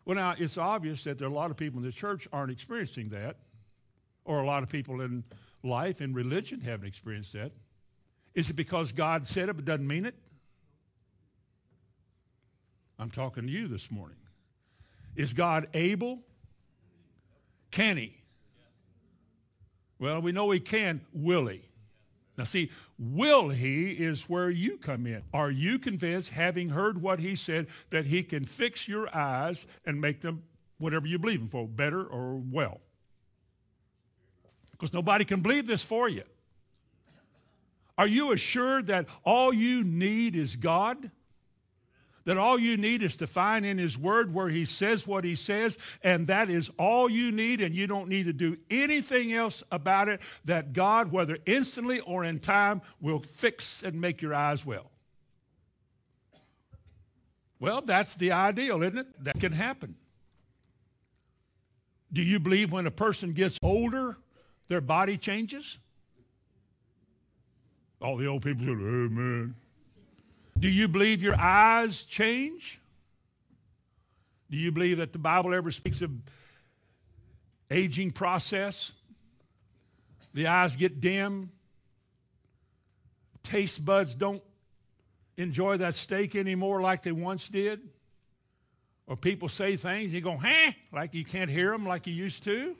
[0.07, 2.53] Well, now, it's obvious that there are a lot of people in the church aren't
[2.53, 3.37] experiencing that,
[4.25, 5.25] or a lot of people in
[5.63, 7.53] life and religion haven't experienced that.
[8.35, 10.15] Is it because God said it but doesn't mean it?
[13.01, 14.19] I'm talking to you this morning.
[15.17, 16.21] Is God able?
[17.71, 18.15] Can he?
[19.99, 21.01] Well, we know he can.
[21.15, 21.63] Will he?
[22.37, 25.23] Now, see, will he is where you come in.
[25.33, 30.01] Are you convinced, having heard what he said, that he can fix your eyes and
[30.01, 30.43] make them
[30.79, 32.81] whatever you believe in for, better or well?
[34.73, 36.25] Because nobody can believe this for you.
[37.97, 41.11] Are you assured that all you need is God?
[42.25, 45.35] That all you need is to find in His Word where He says what He
[45.35, 49.63] says, and that is all you need, and you don't need to do anything else
[49.71, 54.65] about it, that God, whether instantly or in time, will fix and make your eyes
[54.65, 54.91] well.
[57.59, 59.25] Well, that's the ideal, isn't it?
[59.25, 59.95] That can happen.
[62.13, 64.17] Do you believe when a person gets older,
[64.69, 65.79] their body changes?
[68.01, 69.55] All the old people say, Amen.
[70.59, 72.81] Do you believe your eyes change?
[74.51, 76.11] Do you believe that the Bible ever speaks of
[77.71, 78.93] aging process?
[80.35, 81.51] The eyes get dim.
[83.43, 84.43] Taste buds don't
[85.37, 87.81] enjoy that steak anymore like they once did.
[89.07, 92.45] Or people say things, you go, huh, like you can't hear them like you used
[92.45, 92.77] to.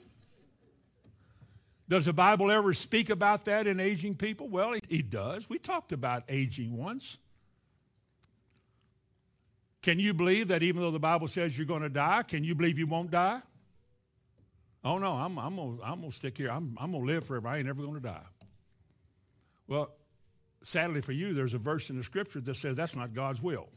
[1.89, 4.47] Does the Bible ever speak about that in aging people?
[4.47, 5.49] Well, it does.
[5.49, 7.17] We talked about aging once.
[9.81, 12.53] Can you believe that even though the Bible says you're going to die, can you
[12.53, 13.41] believe you won't die?
[14.83, 16.49] Oh, no, I'm, I'm going I'm to stick here.
[16.49, 17.47] I'm, I'm going to live forever.
[17.47, 18.25] I ain't ever going to die.
[19.67, 19.91] Well,
[20.63, 23.69] sadly for you, there's a verse in the scripture that says that's not God's will.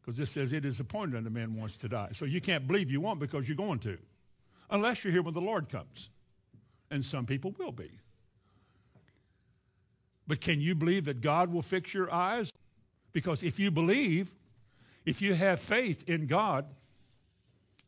[0.00, 2.08] Because this says it is appointed unto man once to die.
[2.12, 3.98] So you can't believe you won't because you're going to.
[4.70, 6.10] Unless you're here when the Lord comes.
[6.90, 7.90] And some people will be.
[10.26, 12.50] But can you believe that God will fix your eyes?
[13.12, 14.32] Because if you believe,
[15.08, 16.66] if you have faith in God,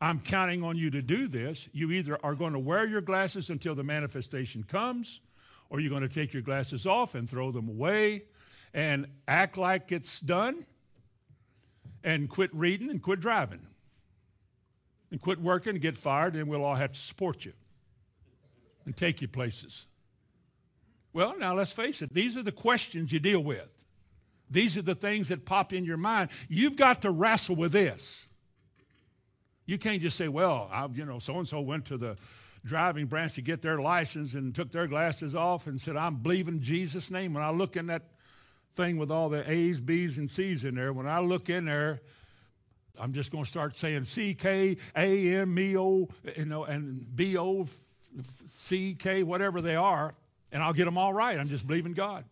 [0.01, 1.69] I'm counting on you to do this.
[1.71, 5.21] You either are going to wear your glasses until the manifestation comes,
[5.69, 8.23] or you're going to take your glasses off and throw them away
[8.73, 10.65] and act like it's done
[12.03, 13.67] and quit reading and quit driving
[15.11, 17.53] and quit working and get fired, and we'll all have to support you
[18.83, 19.85] and take you places.
[21.13, 23.80] Well, now let's face it, these are the questions you deal with.
[24.51, 26.29] These are the things that pop in your mind.
[26.49, 28.27] You've got to wrestle with this.
[29.65, 32.17] You can't just say, well, I, you know, so and so went to the
[32.65, 36.59] driving branch to get their license and took their glasses off and said, I'm believing
[36.59, 37.33] Jesus' name.
[37.33, 38.03] When I look in that
[38.75, 42.01] thing with all the A's, B's, and C's in there, when I look in there,
[42.99, 47.15] I'm just going to start saying C K A M E O, you know, and
[47.15, 47.65] B O
[48.47, 50.13] C K, whatever they are,
[50.51, 51.39] and I'll get them all right.
[51.39, 52.25] I'm just believing God.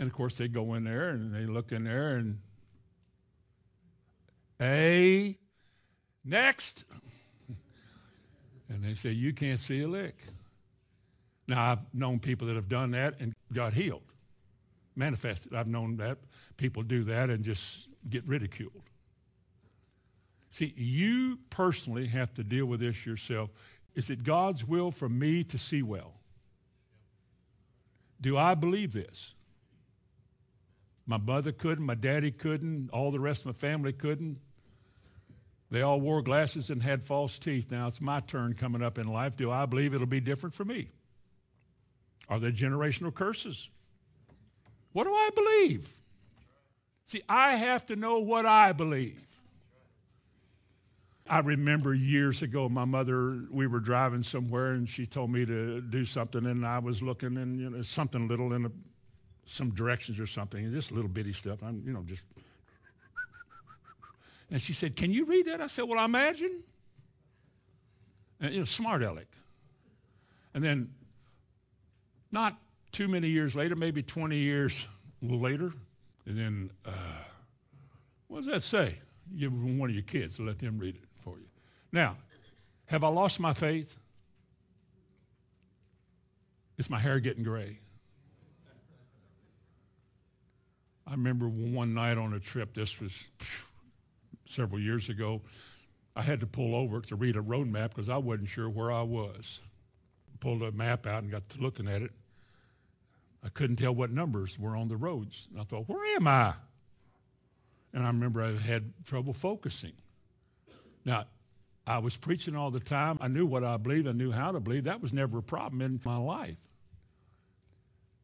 [0.00, 2.38] And of course, they go in there and they look in there and,
[4.58, 5.36] A,
[6.24, 6.84] next.
[8.70, 10.24] And they say, You can't see a lick.
[11.46, 14.14] Now, I've known people that have done that and got healed,
[14.96, 15.54] manifested.
[15.54, 16.16] I've known that
[16.56, 18.84] people do that and just get ridiculed.
[20.50, 23.50] See, you personally have to deal with this yourself.
[23.94, 26.14] Is it God's will for me to see well?
[28.18, 29.34] Do I believe this?
[31.06, 34.38] My mother couldn't, my daddy couldn't, all the rest of my family couldn't.
[35.70, 37.70] They all wore glasses and had false teeth.
[37.70, 39.36] Now it's my turn coming up in life.
[39.36, 40.88] Do I believe it'll be different for me?
[42.28, 43.68] Are there generational curses?
[44.92, 45.92] What do I believe?
[47.06, 49.22] See, I have to know what I believe.
[51.28, 55.80] I remember years ago, my mother, we were driving somewhere and she told me to
[55.80, 58.70] do something, and I was looking and you know, something little in a
[59.50, 61.62] some directions or something, and just little bitty stuff.
[61.62, 62.22] I'm, you know, just.
[64.50, 65.60] And she said, Can you read that?
[65.60, 66.62] I said, Well, I imagine.
[68.40, 69.26] And, you know, smart aleck.
[70.54, 70.94] And then,
[72.32, 72.56] not
[72.92, 74.86] too many years later, maybe 20 years
[75.20, 75.72] later,
[76.26, 76.90] And then, uh,
[78.28, 78.98] what does that say?
[79.36, 81.46] Give it one of your kids let them read it for you.
[81.92, 82.16] Now,
[82.86, 83.96] have I lost my faith?
[86.78, 87.80] Is my hair getting gray?
[91.10, 93.24] I remember one night on a trip, this was
[94.46, 95.42] several years ago,
[96.14, 98.92] I had to pull over to read a road map because I wasn't sure where
[98.92, 99.60] I was.
[100.38, 102.12] Pulled a map out and got to looking at it.
[103.44, 105.48] I couldn't tell what numbers were on the roads.
[105.50, 106.54] And I thought, where am I?
[107.92, 109.94] And I remember I had trouble focusing.
[111.04, 111.24] Now,
[111.86, 113.18] I was preaching all the time.
[113.20, 114.06] I knew what I believed.
[114.06, 114.84] I knew how to believe.
[114.84, 116.58] That was never a problem in my life.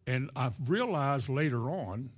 [0.06, 2.10] And I've realized later on,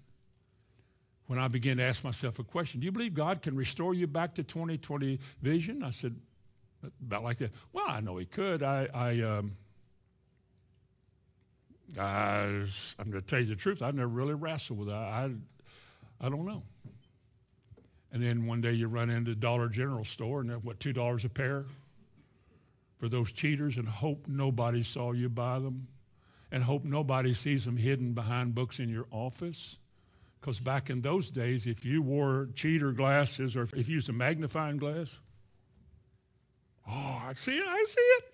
[1.29, 4.07] when I began to ask myself a question, do you believe God can restore you
[4.07, 5.83] back to 2020 vision?
[5.83, 6.17] I said,
[7.03, 7.53] about like that.
[7.73, 8.63] Well, I know he could.
[8.63, 9.57] I, I, um,
[11.99, 12.45] I
[12.99, 13.83] am going to tell you the truth.
[13.83, 14.95] I've never really wrestled with that.
[14.95, 15.31] I,
[16.19, 16.63] I don't know.
[18.11, 21.29] And then one day you run into Dollar General store and they're, what, $2 a
[21.29, 21.67] pair
[22.97, 25.89] for those cheaters and hope nobody saw you buy them
[26.51, 29.77] and hope nobody sees them hidden behind books in your office.
[30.41, 34.13] Because back in those days, if you wore cheater glasses or if you used a
[34.13, 35.19] magnifying glass,
[36.89, 38.25] oh, I see it, I see it.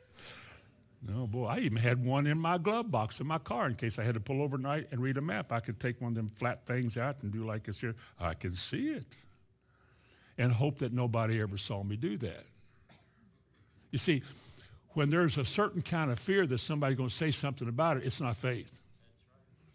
[1.07, 3.99] No, boy, I even had one in my glove box in my car in case
[3.99, 5.53] I had to pull overnight and read a map.
[5.53, 7.95] I could take one of them flat things out and do like this here.
[8.19, 9.17] I can see it
[10.38, 12.45] and hope that nobody ever saw me do that.
[13.90, 14.23] You see,
[14.90, 18.05] when there's a certain kind of fear that somebody's going to say something about it,
[18.05, 18.81] it's not faith.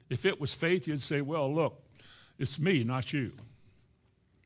[0.09, 1.81] If it was faith, you'd say, well, look,
[2.39, 3.33] it's me, not you.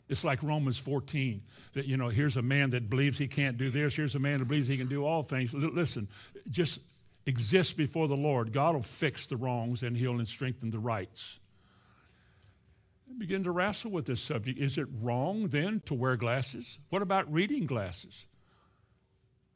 [0.09, 1.41] It's like Romans 14,
[1.73, 3.95] that, you know, here's a man that believes he can't do this.
[3.95, 5.53] Here's a man that believes he can do all things.
[5.53, 6.09] L- listen,
[6.51, 6.81] just
[7.25, 8.51] exist before the Lord.
[8.51, 11.39] God will fix the wrongs and he'll strengthen the rights
[13.17, 14.59] begin to wrestle with this subject.
[14.59, 16.79] Is it wrong then to wear glasses?
[16.89, 18.25] What about reading glasses?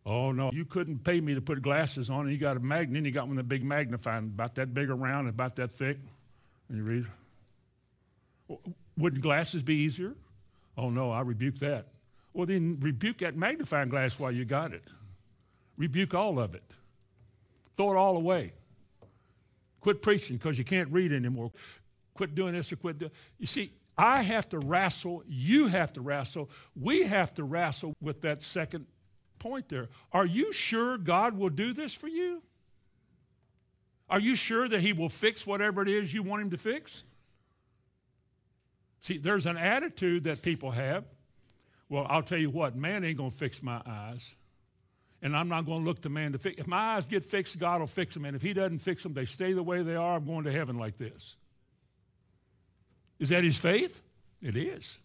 [0.06, 2.98] Oh no, you couldn't pay me to put glasses on, and you got a magnet,
[2.98, 5.98] and you got one of the big magnifying, about that big around, about that thick,
[6.70, 7.06] and you read.
[8.98, 10.16] Wouldn't glasses be easier?
[10.78, 11.88] Oh no, I rebuke that.
[12.34, 14.84] Well, then rebuke that magnifying glass while you got it.
[15.78, 16.76] Rebuke all of it.
[17.76, 18.54] Throw it all away.
[19.82, 21.52] Quit preaching because you can't read anymore
[22.18, 23.12] quit doing this or quit doing.
[23.38, 25.24] You see, I have to wrestle.
[25.28, 26.50] You have to wrestle.
[26.76, 28.88] We have to wrestle with that second
[29.40, 29.88] point there.
[30.12, 32.42] Are you sure God will do this for you?
[34.10, 37.04] Are you sure that He will fix whatever it is you want Him to fix?
[39.02, 41.06] See, there's an attitude that people have.
[41.90, 44.36] Well, I'll tell you what, man ain't going to fix my eyes.
[45.22, 46.60] And I'm not going to look to man to fix.
[46.60, 48.26] If my eyes get fixed, God will fix them.
[48.26, 50.18] And if He doesn't fix them, they stay the way they are.
[50.18, 51.38] I'm going to heaven like this.
[53.20, 54.02] Is that his faith?
[54.42, 55.00] It is.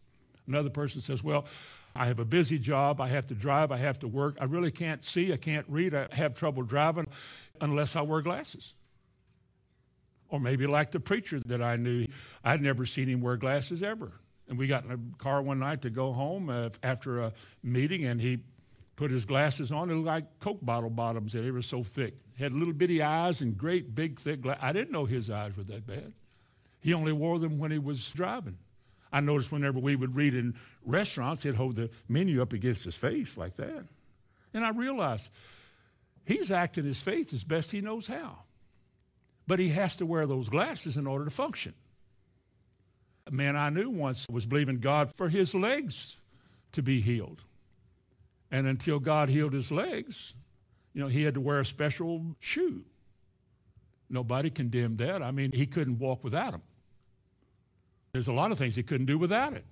[0.47, 1.47] Another person says, Well,
[1.95, 3.01] I have a busy job.
[3.01, 3.73] I have to drive.
[3.73, 4.37] I have to work.
[4.41, 5.33] I really can't see.
[5.33, 5.95] I can't read.
[5.95, 7.07] I have trouble driving
[7.61, 8.75] unless I wear glasses.
[10.33, 12.07] Or maybe like the preacher that I knew,
[12.43, 14.13] I'd never seen him wear glasses ever.
[14.49, 18.07] And we got in a car one night to go home uh, after a meeting,
[18.07, 18.39] and he
[18.97, 19.91] put his glasses on.
[19.91, 21.35] It looked like Coke bottle bottoms.
[21.35, 22.15] They were so thick.
[22.39, 24.63] Had little bitty eyes and great big thick glasses.
[24.65, 26.15] I didn't know his eyes were that bad.
[26.81, 28.57] He only wore them when he was driving.
[29.13, 32.97] I noticed whenever we would read in restaurants, he'd hold the menu up against his
[32.97, 33.85] face like that.
[34.55, 35.29] And I realized
[36.25, 38.39] he's acting his faith as best he knows how.
[39.47, 41.75] But he has to wear those glasses in order to function.
[43.27, 46.17] A man I knew once was believing God for his legs
[46.73, 47.45] to be healed.
[48.51, 50.35] And until God healed his legs,
[50.93, 52.85] you know, he had to wear a special shoe.
[54.11, 55.23] Nobody condemned that.
[55.23, 56.63] I mean, he couldn't walk without them.
[58.13, 59.65] There's a lot of things he couldn't do without it.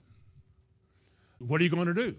[1.39, 2.17] What are you going to do?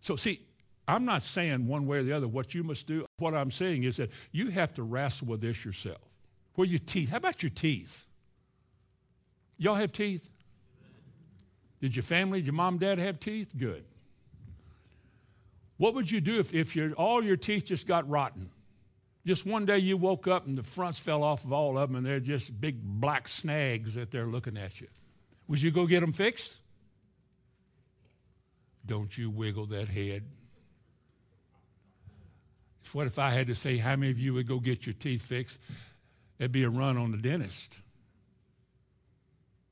[0.00, 0.46] So, see,
[0.86, 3.06] I'm not saying one way or the other what you must do.
[3.18, 6.00] What I'm saying is that you have to wrestle with this yourself.
[6.54, 7.10] Where your teeth?
[7.10, 8.06] How about your teeth?
[9.58, 10.28] Y'all have teeth?
[11.80, 13.52] Did your family, did your mom, dad have teeth?
[13.56, 13.84] Good.
[15.78, 18.50] What would you do if, if your, all your teeth just got rotten?
[19.26, 21.96] Just one day you woke up and the fronts fell off of all of them
[21.96, 24.88] and they're just big black snags that they're looking at you.
[25.48, 26.58] Would you go get them fixed?
[28.84, 30.24] Don't you wiggle that head.
[32.92, 35.22] What if I had to say how many of you would go get your teeth
[35.22, 35.60] fixed?
[36.42, 37.78] It'd be a run on the dentist.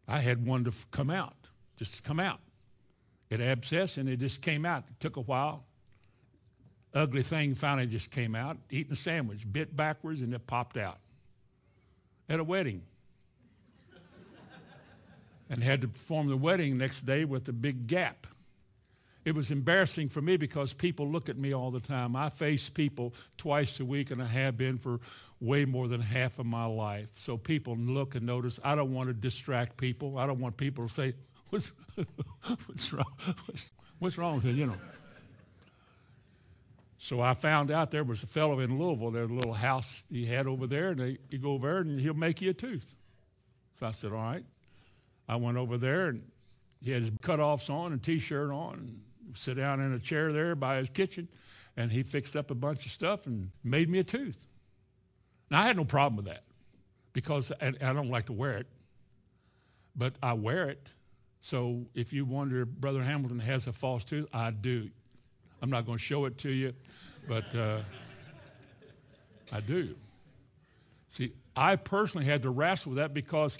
[0.06, 2.38] I had one to come out, just come out.
[3.28, 4.84] It abscessed and it just came out.
[4.88, 5.64] It took a while
[6.94, 10.98] ugly thing finally just came out, eating a sandwich, bit backwards, and it popped out
[12.28, 12.82] at a wedding.
[15.48, 18.28] and had to perform the wedding next day with a big gap.
[19.24, 22.16] It was embarrassing for me because people look at me all the time.
[22.16, 25.00] I face people twice a week, and I have been for
[25.40, 27.08] way more than half of my life.
[27.16, 28.60] So people look and notice.
[28.62, 30.18] I don't want to distract people.
[30.18, 31.14] I don't want people to say,
[31.48, 31.72] "What's,
[32.66, 33.12] what's wrong?
[33.46, 34.76] What's, what's wrong with it?" You know.
[36.98, 39.10] So I found out there was a fellow in Louisville.
[39.10, 41.98] There's a little house he had over there, and they, you go over there and
[41.98, 42.94] he'll make you a tooth.
[43.78, 44.44] So I said, "All right."
[45.28, 46.24] I went over there and
[46.82, 48.74] he had his cutoffs on and t-shirt on,
[49.26, 51.28] and sit down in a chair there by his kitchen,
[51.76, 54.48] and he fixed up a bunch of stuff and made me a tooth.
[55.50, 56.44] Now I had no problem with that
[57.12, 58.66] because I, I don't like to wear it,
[59.96, 60.90] but I wear it.
[61.40, 64.90] So if you wonder if Brother Hamilton has a false tooth, I do.
[65.62, 66.72] I'm not going to show it to you,
[67.28, 67.80] but uh,
[69.52, 69.94] I do.
[71.10, 73.58] See, I personally had to wrestle with that because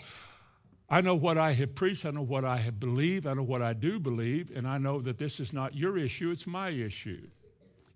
[0.89, 3.63] I know what I have preached, I know what I have believed, I know what
[3.63, 7.29] I do believe, and I know that this is not your issue, it's my issue.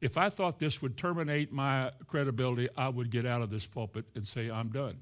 [0.05, 4.05] If I thought this would terminate my credibility, I would get out of this pulpit
[4.15, 4.99] and say, I'm done.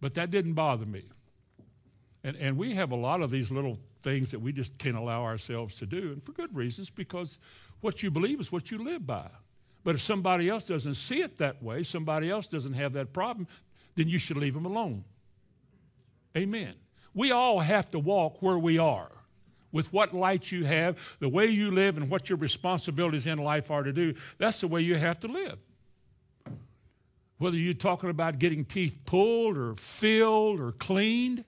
[0.00, 1.04] But that didn't bother me.
[2.24, 5.22] And, and we have a lot of these little things that we just can't allow
[5.22, 7.38] ourselves to do, and for good reasons, because
[7.80, 9.30] what you believe is what you live by.
[9.84, 13.46] But if somebody else doesn't see it that way, somebody else doesn't have that problem,
[13.94, 15.04] then you should leave them alone.
[16.36, 16.74] Amen.
[17.14, 19.12] We all have to walk where we are
[19.72, 23.70] with what light you have, the way you live, and what your responsibilities in life
[23.70, 24.14] are to do.
[24.38, 25.58] That's the way you have to live.
[27.38, 31.44] Whether you're talking about getting teeth pulled or filled or cleaned,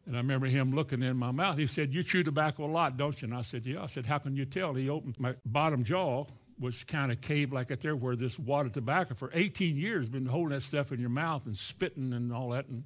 [0.05, 1.58] And I remember him looking in my mouth.
[1.58, 3.28] He said, You chew tobacco a lot, don't you?
[3.28, 3.82] And I said, Yeah.
[3.82, 4.74] I said, How can you tell?
[4.76, 6.26] He opened my bottom jaw
[6.60, 10.26] was kind of caved like it there where this water tobacco for 18 years been
[10.26, 12.84] holding that stuff in your mouth and spitting and all that and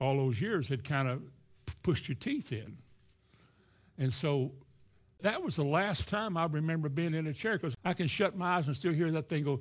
[0.00, 1.22] all those years had kind of
[1.82, 2.78] pushed your teeth in.
[3.98, 4.52] And so
[5.20, 8.36] that was the last time i remember being in a chair because i can shut
[8.36, 9.60] my eyes and still hear that thing go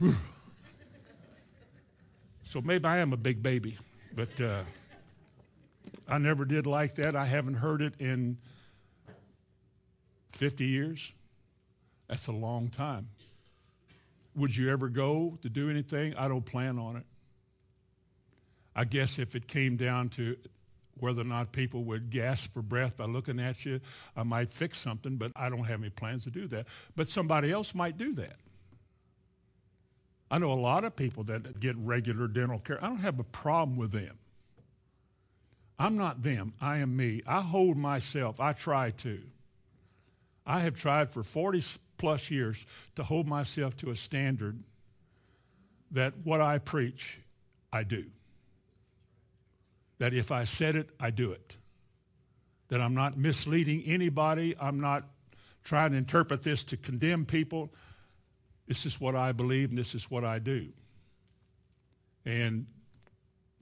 [2.48, 3.76] so maybe i am a big baby
[4.14, 4.62] but uh,
[6.08, 7.14] i never did like that.
[7.14, 8.38] I haven't heard it in
[10.36, 11.12] 50 years?
[12.08, 13.08] That's a long time.
[14.34, 16.14] Would you ever go to do anything?
[16.14, 17.04] I don't plan on it.
[18.74, 20.36] I guess if it came down to
[20.98, 23.80] whether or not people would gasp for breath by looking at you,
[24.14, 26.66] I might fix something, but I don't have any plans to do that.
[26.94, 28.36] But somebody else might do that.
[30.30, 32.82] I know a lot of people that get regular dental care.
[32.82, 34.18] I don't have a problem with them.
[35.78, 36.54] I'm not them.
[36.60, 37.22] I am me.
[37.26, 38.40] I hold myself.
[38.40, 39.22] I try to.
[40.46, 41.62] I have tried for 40
[41.98, 44.62] plus years to hold myself to a standard
[45.90, 47.20] that what I preach,
[47.72, 48.06] I do.
[49.98, 51.56] That if I said it, I do it.
[52.68, 54.54] That I'm not misleading anybody.
[54.60, 55.04] I'm not
[55.64, 57.72] trying to interpret this to condemn people.
[58.66, 60.68] This is what I believe and this is what I do.
[62.24, 62.66] And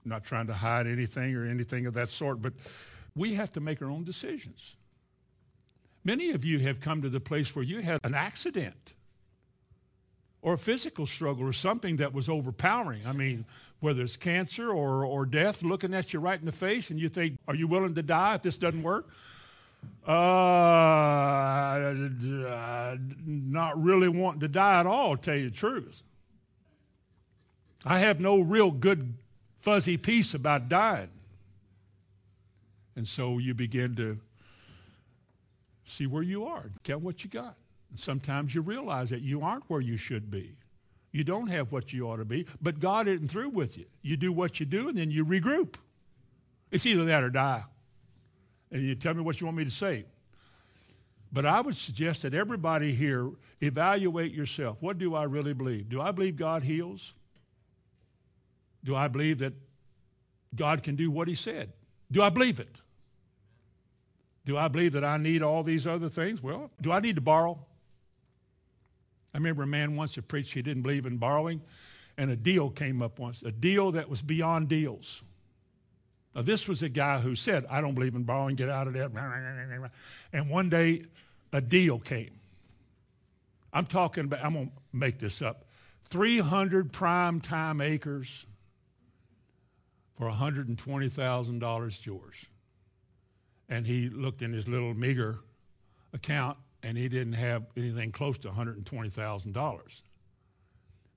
[0.03, 2.53] I'm not trying to hide anything or anything of that sort, but
[3.15, 4.75] we have to make our own decisions.
[6.05, 8.93] Many of you have come to the place where you had an accident
[10.43, 13.01] or a physical struggle or something that was overpowering.
[13.07, 13.45] I mean,
[13.79, 17.09] whether it's cancer or, or death looking at you right in the face and you
[17.09, 19.09] think, are you willing to die if this doesn't work?
[20.05, 21.95] Uh,
[23.25, 26.03] not really wanting to die at all, tell you the truth.
[27.83, 29.15] I have no real good
[29.57, 31.09] fuzzy peace about dying.
[32.95, 34.19] And so you begin to
[35.85, 36.71] See where you are.
[36.83, 37.57] Count what you got.
[37.93, 40.57] sometimes you realize that you aren't where you should be.
[41.11, 43.85] You don't have what you ought to be, but God isn't through with you.
[44.01, 45.75] You do what you do, and then you regroup.
[46.71, 47.63] It's either that or die.
[48.69, 50.05] And you tell me what you want me to say.
[51.31, 53.29] But I would suggest that everybody here
[53.61, 54.77] evaluate yourself.
[54.81, 55.87] What do I really believe?
[55.87, 57.13] Do I believe God heals?
[58.83, 59.53] Do I believe that
[60.53, 61.71] God can do what he said?
[62.11, 62.81] Do I believe it?
[64.45, 66.41] Do I believe that I need all these other things?
[66.41, 67.59] Well, do I need to borrow?
[69.33, 71.61] I remember a man once that preached he didn't believe in borrowing,
[72.17, 75.23] and a deal came up once, a deal that was beyond deals.
[76.33, 78.93] Now, this was a guy who said, I don't believe in borrowing, get out of
[78.93, 79.11] that.
[80.31, 81.03] And one day,
[81.51, 82.39] a deal came.
[83.73, 85.65] I'm talking about, I'm going to make this up
[86.09, 88.45] 300 prime time acres
[90.17, 92.45] for $120,000 yours.
[93.69, 95.39] And he looked in his little meager
[96.13, 100.01] account and he didn't have anything close to $120,000.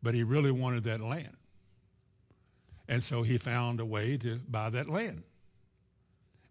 [0.03, 1.37] But he really wanted that land.
[2.89, 5.25] And so he found a way to buy that land.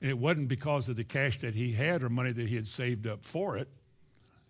[0.01, 2.67] And it wasn't because of the cash that he had or money that he had
[2.67, 3.69] saved up for it.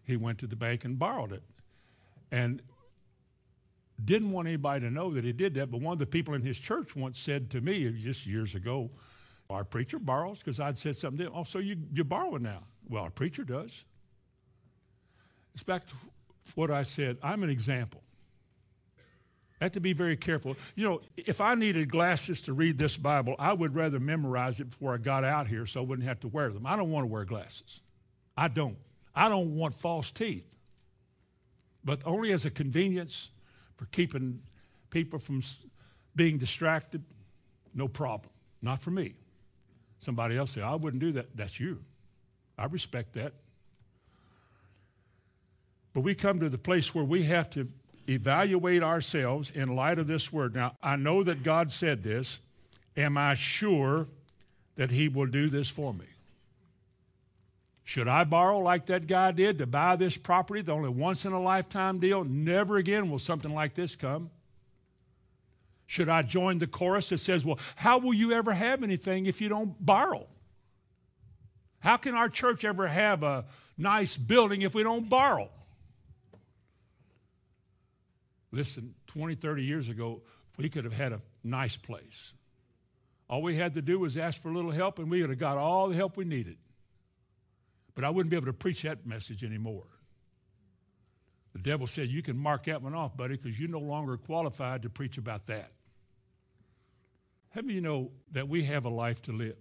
[0.03, 1.43] He went to the bank and borrowed it.
[2.29, 2.61] And
[4.03, 5.71] didn't want anybody to know that he did that.
[5.71, 8.91] But one of the people in his church once said to me just years ago,
[9.49, 11.19] our preacher borrows because I'd said something.
[11.19, 12.63] To him, oh, so you, you're borrowing now?
[12.89, 13.85] Well, our preacher does.
[15.53, 15.95] It's back to
[16.55, 17.17] what I said.
[17.23, 18.01] I'm an example.
[19.59, 20.55] I have to be very careful.
[20.75, 24.69] You know, if I needed glasses to read this Bible, I would rather memorize it
[24.69, 26.65] before I got out here so I wouldn't have to wear them.
[26.65, 27.81] I don't want to wear glasses.
[28.37, 28.77] I don't.
[29.15, 30.55] I don't want false teeth.
[31.83, 33.31] But only as a convenience
[33.77, 34.41] for keeping
[34.91, 35.41] people from
[36.15, 37.03] being distracted,
[37.73, 38.31] no problem.
[38.61, 39.15] Not for me.
[39.99, 41.35] Somebody else say, I wouldn't do that.
[41.35, 41.83] That's you.
[42.57, 43.33] I respect that.
[45.93, 47.67] But we come to the place where we have to
[48.07, 50.55] evaluate ourselves in light of this word.
[50.55, 52.39] Now, I know that God said this.
[52.95, 54.07] Am I sure
[54.75, 56.05] that He will do this for me?
[57.83, 61.31] Should I borrow like that guy did to buy this property, the only once in
[61.31, 62.23] a lifetime deal?
[62.23, 64.29] Never again will something like this come.
[65.87, 69.41] Should I join the chorus that says, Well, how will you ever have anything if
[69.41, 70.27] you don't borrow?
[71.79, 73.45] How can our church ever have a
[73.77, 75.49] nice building if we don't borrow?
[78.51, 80.21] Listen, 20, 30 years ago,
[80.57, 82.33] we could have had a nice place.
[83.29, 85.39] All we had to do was ask for a little help, and we would have
[85.39, 86.57] got all the help we needed.
[87.93, 89.87] But I wouldn't be able to preach that message anymore.
[91.53, 94.83] The devil said, You can mark that one off, buddy, because you're no longer qualified
[94.83, 95.71] to preach about that.
[97.55, 99.57] How many you know that we have a life to live?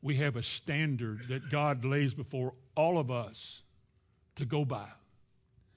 [0.00, 3.62] We have a standard that God lays before all of us
[4.36, 4.88] to go by.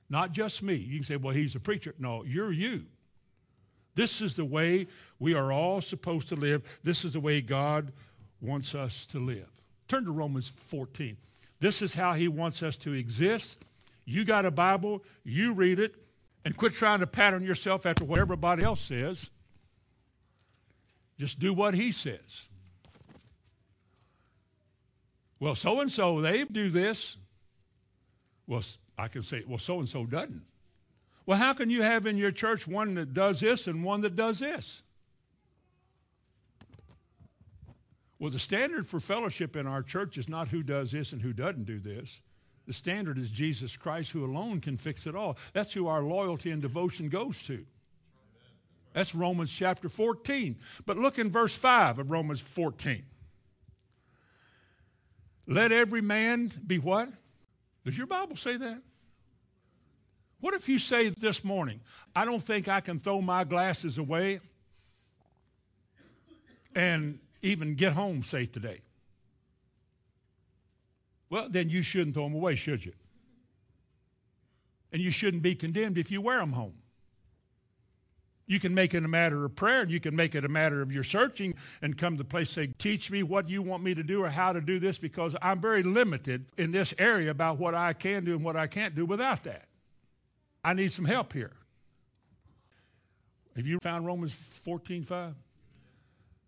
[0.10, 0.76] Not just me.
[0.76, 1.94] You can say, well, he's a preacher.
[2.00, 2.86] No, you're you.
[3.96, 4.88] This is the way
[5.20, 6.64] we are all supposed to live.
[6.84, 7.92] This is the way God
[8.42, 9.50] wants us to live.
[9.88, 11.18] Turn to Romans 14.
[11.60, 13.64] This is how he wants us to exist.
[14.06, 15.96] You got a Bible, you read it,
[16.44, 19.32] and quit trying to pattern yourself after what everybody else says.
[21.18, 22.50] Just do what he says.
[25.40, 27.18] Well, so and so, they do this.
[28.48, 28.64] Well,
[28.98, 30.44] I can say, well, so and so doesn't.
[31.26, 34.16] Well, how can you have in your church one that does this and one that
[34.16, 34.84] does this?
[38.20, 41.34] Well, the standard for fellowship in our church is not who does this and who
[41.34, 42.22] doesn't do this.
[42.66, 45.38] The standard is Jesus Christ, who alone can fix it all.
[45.54, 47.66] That's who our loyalty and devotion goes to.
[48.96, 50.56] That's Romans chapter 14.
[50.86, 53.04] But look in verse 5 of Romans 14.
[55.48, 57.10] Let every man be what?
[57.84, 58.82] Does your Bible say that?
[60.40, 61.82] What if you say this morning,
[62.16, 64.40] I don't think I can throw my glasses away
[66.74, 68.80] and even get home safe today?
[71.30, 72.94] Well, then you shouldn't throw them away, should you?
[74.94, 76.76] And you shouldn't be condemned if you wear them home.
[78.48, 80.82] You can make it a matter of prayer, and you can make it a matter
[80.82, 83.96] of your searching and come to the place say, Teach me what you want me
[83.96, 87.58] to do or how to do this because I'm very limited in this area about
[87.58, 89.66] what I can do and what I can't do without that.
[90.64, 91.54] I need some help here.
[93.56, 95.34] Have you found Romans 14 5?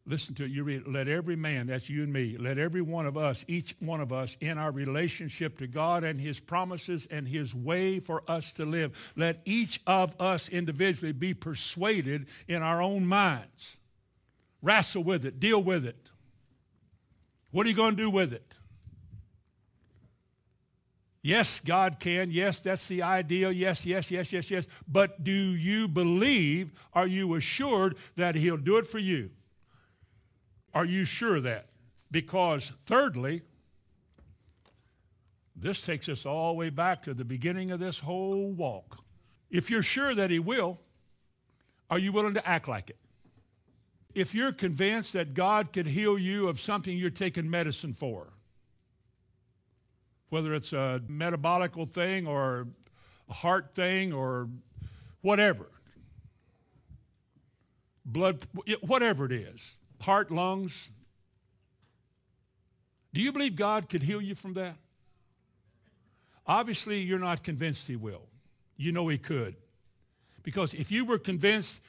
[0.10, 0.51] Listen to it.
[0.51, 3.76] You read, let every man, that's you and me, let every one of us, each
[3.80, 8.24] one of us, in our relationship to God and His promises and His way for
[8.26, 13.76] us to live, let each of us individually be persuaded in our own minds.
[14.62, 16.10] Wrestle with it, deal with it.
[17.51, 18.53] What are you going to do with it?
[21.22, 22.32] Yes, God can.
[22.32, 23.51] Yes, that's the ideal.
[23.51, 24.68] Yes, yes, yes, yes, yes.
[24.88, 29.32] But do you believe, are you assured that He'll do it for you?
[30.78, 31.69] Are you sure of that?
[32.11, 33.41] Because, thirdly,
[35.55, 39.03] this takes us all the way back to the beginning of this whole walk.
[39.49, 40.80] If you're sure that He will,
[41.89, 42.99] are you willing to act like it?
[44.13, 48.34] If you're convinced that God could heal you of something you're taking medicine for,
[50.30, 52.67] whether it's a metabolical thing or
[53.28, 54.47] a heart thing or
[55.21, 55.71] whatever,
[58.05, 58.45] blood,
[58.82, 60.91] whatever it is, heart, lungs.
[63.14, 64.76] Do you believe God could heal you from that?
[66.45, 68.24] Obviously, you're not convinced He will.
[68.78, 69.56] You know He could.
[70.43, 71.82] Because if you were convinced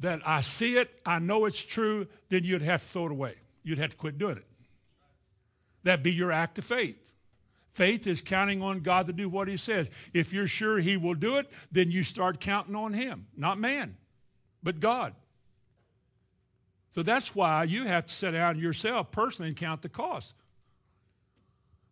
[0.00, 3.34] that I see it, I know it's true, then you'd have to throw it away.
[3.62, 4.46] You'd have to quit doing it.
[5.84, 7.12] That'd be your act of faith.
[7.72, 9.90] Faith is counting on God to do what He says.
[10.12, 13.96] If you're sure He will do it, then you start counting on Him, not man,
[14.62, 15.14] but God.
[16.94, 20.34] So that's why you have to sit down yourself personally and count the cost.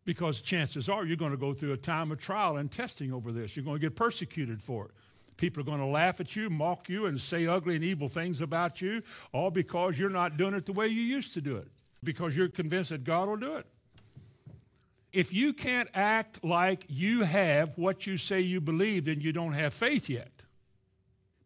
[0.05, 3.33] Because chances are you're going to go through a time of trial and testing over
[3.33, 3.57] this.
[3.57, 4.91] You're going to get persecuted for it.
[5.37, 8.43] People are going to laugh at you, mock you, and say ugly and evil things
[8.43, 11.69] about you, all because you're not doing it the way you used to do it,
[12.05, 13.67] because you're convinced that God will do it.
[15.13, 19.55] If you can't act like you have what you say you believe, then you don't
[19.55, 20.45] have faith yet.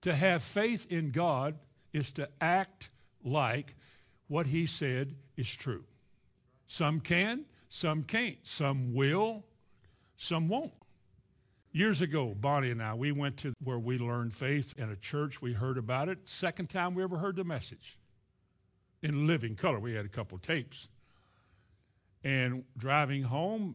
[0.02, 1.55] To have faith in God
[1.92, 2.90] is to act
[3.24, 3.74] like
[4.28, 5.84] what he said is true.
[6.66, 8.38] Some can, some can't.
[8.42, 9.44] Some will,
[10.16, 10.72] some won't.
[11.72, 15.42] Years ago, Bonnie and I, we went to where we learned faith in a church.
[15.42, 16.28] We heard about it.
[16.28, 17.98] Second time we ever heard the message
[19.02, 19.80] in living color.
[19.80, 20.88] We had a couple tapes.
[22.22, 23.74] And driving home,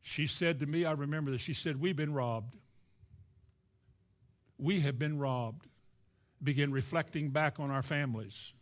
[0.00, 2.54] she said to me, I remember this, she said, We've been robbed.
[4.56, 5.66] We have been robbed.
[6.42, 8.54] Begin reflecting back on our families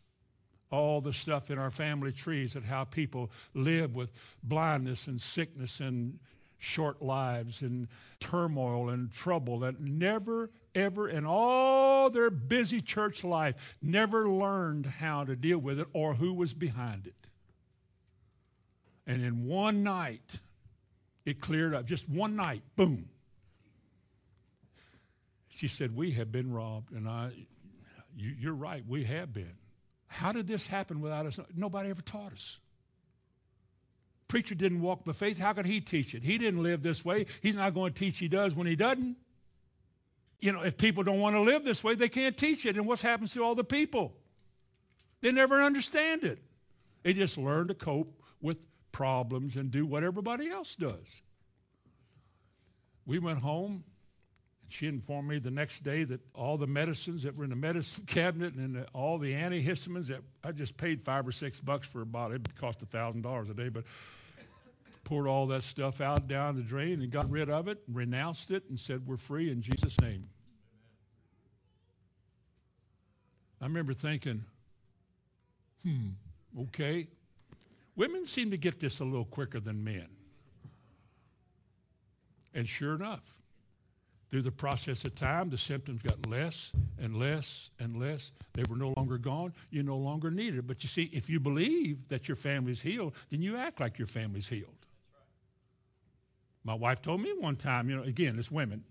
[0.71, 4.11] all the stuff in our family trees and how people live with
[4.43, 6.19] blindness and sickness and
[6.59, 7.89] short lives and
[8.19, 15.25] turmoil and trouble that never, ever, in all their busy church life, never learned how
[15.25, 17.15] to deal with it or who was behind it.
[19.07, 20.41] And in one night,
[21.25, 21.87] it cleared up.
[21.87, 23.09] Just one night, boom.
[25.49, 26.93] She said, We have been robbed.
[26.93, 27.31] And I,
[28.17, 29.57] you, you're right, we have been.
[30.09, 31.39] How did this happen without us?
[31.55, 32.59] Nobody ever taught us.
[34.29, 35.39] Preacher didn't walk by faith.
[35.39, 36.23] How could he teach it?
[36.23, 37.27] He didn't live this way.
[37.43, 39.17] He's not going to teach he does when he doesn't.
[40.41, 42.77] You know, if people don't want to live this way, they can't teach it.
[42.77, 44.15] And what happens to all the people?
[45.21, 46.39] They never understand it.
[47.03, 51.23] They just learn to cope with problems and do what everybody else does.
[53.07, 53.85] We went home.
[54.67, 57.57] And she informed me the next day that all the medicines that were in the
[57.57, 61.87] medicine cabinet and the, all the antihistamines that I just paid five or six bucks
[61.87, 62.37] for a bottle.
[62.37, 63.85] It cost a thousand dollars a day, but
[65.05, 68.65] poured all that stuff out down the drain and got rid of it, renounced it,
[68.69, 70.29] and said, We're free in Jesus' name.
[73.61, 74.45] I remember thinking,
[75.85, 76.09] hmm,
[76.61, 77.09] okay.
[77.95, 80.09] Women seem to get this a little quicker than men.
[82.53, 83.37] And sure enough,
[84.29, 88.33] through the process of time, the symptoms got less and less and less.
[88.55, 89.55] They were no longer gone.
[89.71, 90.67] You no longer needed it.
[90.67, 94.09] But you see, if you believe that your family's healed, then you act like your
[94.09, 94.75] family's healed.
[96.65, 98.83] My wife told me one time, you know, again, it's women,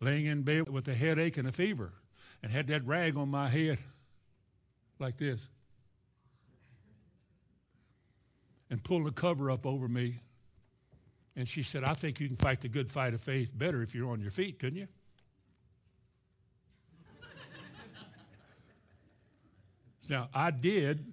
[0.00, 1.92] laying in bed with a headache and a fever,
[2.42, 3.78] and had that rag on my head
[4.98, 5.48] like this,
[8.68, 10.22] and pulled the cover up over me.
[11.36, 13.94] And she said, I think you can fight the good fight of faith better if
[13.94, 14.88] you're on your feet, couldn't you?
[20.08, 21.12] now, I did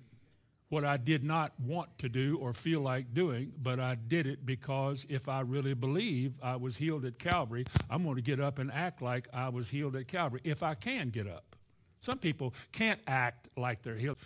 [0.70, 4.46] what I did not want to do or feel like doing, but I did it
[4.46, 8.60] because if I really believe I was healed at Calvary, I'm going to get up
[8.60, 11.56] and act like I was healed at Calvary if I can get up.
[12.02, 14.18] Some people can't act like they're healed.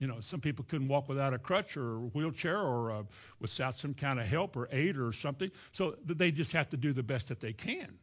[0.00, 3.02] You know, some people couldn't walk without a crutch or a wheelchair or uh,
[3.38, 5.50] without some kind of help or aid or something.
[5.72, 7.98] So they just have to do the best that they can.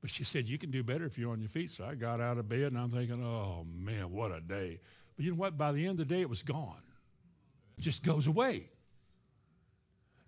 [0.00, 1.70] But she said, You can do better if you're on your feet.
[1.70, 4.80] So I got out of bed and I'm thinking, Oh man, what a day.
[5.14, 5.58] But you know what?
[5.58, 6.82] By the end of the day, it was gone.
[7.76, 8.70] It just goes away.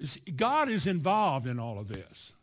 [0.04, 2.34] See, God is involved in all of this.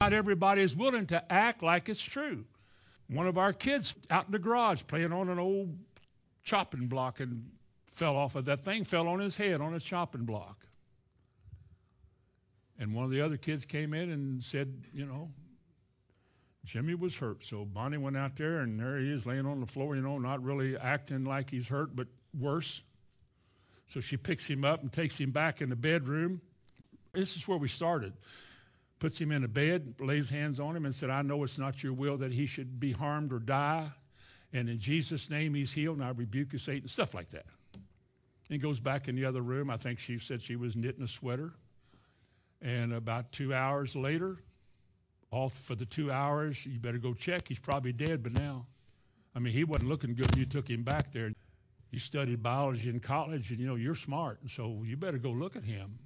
[0.00, 2.44] Not everybody is willing to act like it's true.
[3.08, 5.78] One of our kids out in the garage playing on an old
[6.42, 7.50] chopping block and
[7.86, 10.66] fell off of that thing, fell on his head on a chopping block.
[12.78, 15.30] And one of the other kids came in and said, you know,
[16.64, 17.44] Jimmy was hurt.
[17.44, 20.18] So Bonnie went out there, and there he is laying on the floor, you know,
[20.18, 22.82] not really acting like he's hurt, but worse.
[23.88, 26.40] So she picks him up and takes him back in the bedroom.
[27.12, 28.14] This is where we started.
[28.98, 31.82] Puts him in a bed, lays hands on him, and said, I know it's not
[31.82, 33.90] your will that he should be harmed or die.
[34.52, 37.46] And in Jesus' name, he's healed, and I rebuke you, Satan, stuff like that.
[38.50, 39.70] And goes back in the other room.
[39.70, 41.52] I think she said she was knitting a sweater.
[42.60, 44.36] And about two hours later,
[45.30, 47.48] all for the two hours, you better go check.
[47.48, 48.66] He's probably dead, but now
[49.34, 51.32] I mean, he wasn't looking good when you took him back there.
[51.90, 55.30] You studied biology in college, and you know, you're smart, and so you better go
[55.30, 55.98] look at him.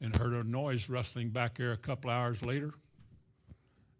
[0.00, 2.74] And heard a noise rustling back there a couple hours later,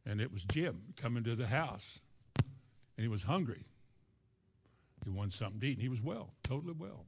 [0.06, 2.00] and it was Jim coming to the house,
[2.36, 3.64] and he was hungry.
[5.04, 7.06] He wanted something to eat, and he was well, totally well.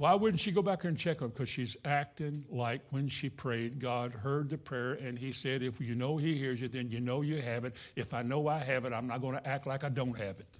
[0.00, 1.28] Why wouldn't she go back there and check him?
[1.28, 5.78] Because she's acting like when she prayed, God heard the prayer, and He said, If
[5.78, 7.74] you know He hears you, then you know you have it.
[7.96, 10.40] If I know I have it, I'm not going to act like I don't have
[10.40, 10.58] it.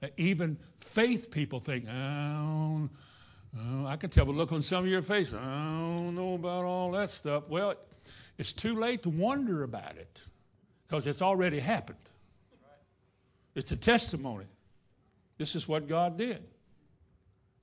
[0.00, 2.88] Now, even faith people think, oh,
[3.58, 6.64] oh, I can tell by look on some of your face, I don't know about
[6.64, 7.44] all that stuff.
[7.48, 7.74] Well,
[8.38, 10.20] it's too late to wonder about it
[10.86, 11.98] because it's already happened.
[13.54, 14.46] It's a testimony.
[15.36, 16.42] This is what God did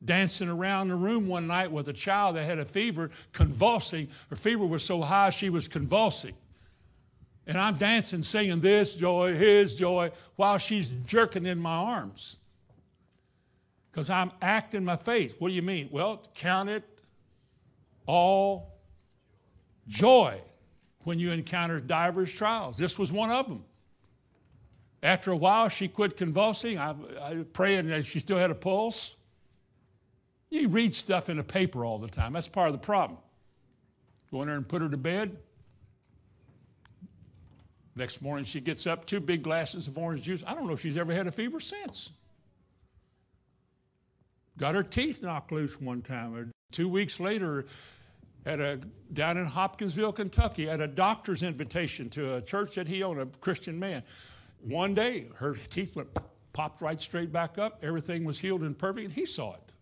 [0.06, 4.08] dancing around the room one night with a child that had a fever, convulsing.
[4.30, 6.36] Her fever was so high she was convulsing.
[7.48, 12.38] And I'm dancing, singing this joy, his joy, while she's jerking in my arms.
[13.92, 15.36] Because I'm acting my faith.
[15.40, 15.90] What do you mean?
[15.92, 16.84] Well, count it
[18.06, 18.74] all
[19.88, 20.42] joy
[21.06, 22.78] when you encounter divers trials.
[22.78, 23.64] This was one of them.
[25.02, 26.78] After a while, she quit convulsing.
[26.78, 29.16] I, I praying that she still had a pulse.
[30.50, 32.34] You read stuff in a paper all the time.
[32.34, 33.20] That's part of the problem.
[34.32, 35.38] Go in there and put her to bed.
[37.96, 40.44] Next morning, she gets up, two big glasses of orange juice.
[40.46, 42.10] I don't know if she's ever had a fever since.
[44.58, 46.52] Got her teeth knocked loose one time.
[46.72, 47.66] Two weeks later,
[48.46, 48.80] at a
[49.14, 53.26] down in Hopkinsville, Kentucky, at a doctor's invitation to a church that he owned, a
[53.42, 54.04] Christian man.
[54.62, 56.10] One day, her teeth went
[56.54, 57.80] popped right straight back up.
[57.84, 59.74] Everything was healed and perfect, and he saw it.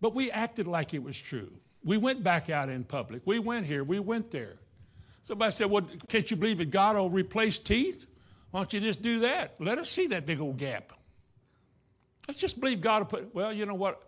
[0.00, 1.52] But we acted like it was true.
[1.84, 3.22] We went back out in public.
[3.24, 3.84] We went here.
[3.84, 4.56] We went there.
[5.22, 8.06] Somebody said, Well, can't you believe that God will replace teeth?
[8.50, 9.54] Why don't you just do that?
[9.58, 10.92] Let us see that big old gap.
[12.26, 14.02] Let's just believe God will put, well, you know what?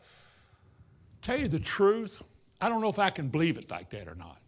[1.22, 2.22] Tell you the truth,
[2.61, 4.41] I don't know if I can believe it like that or not.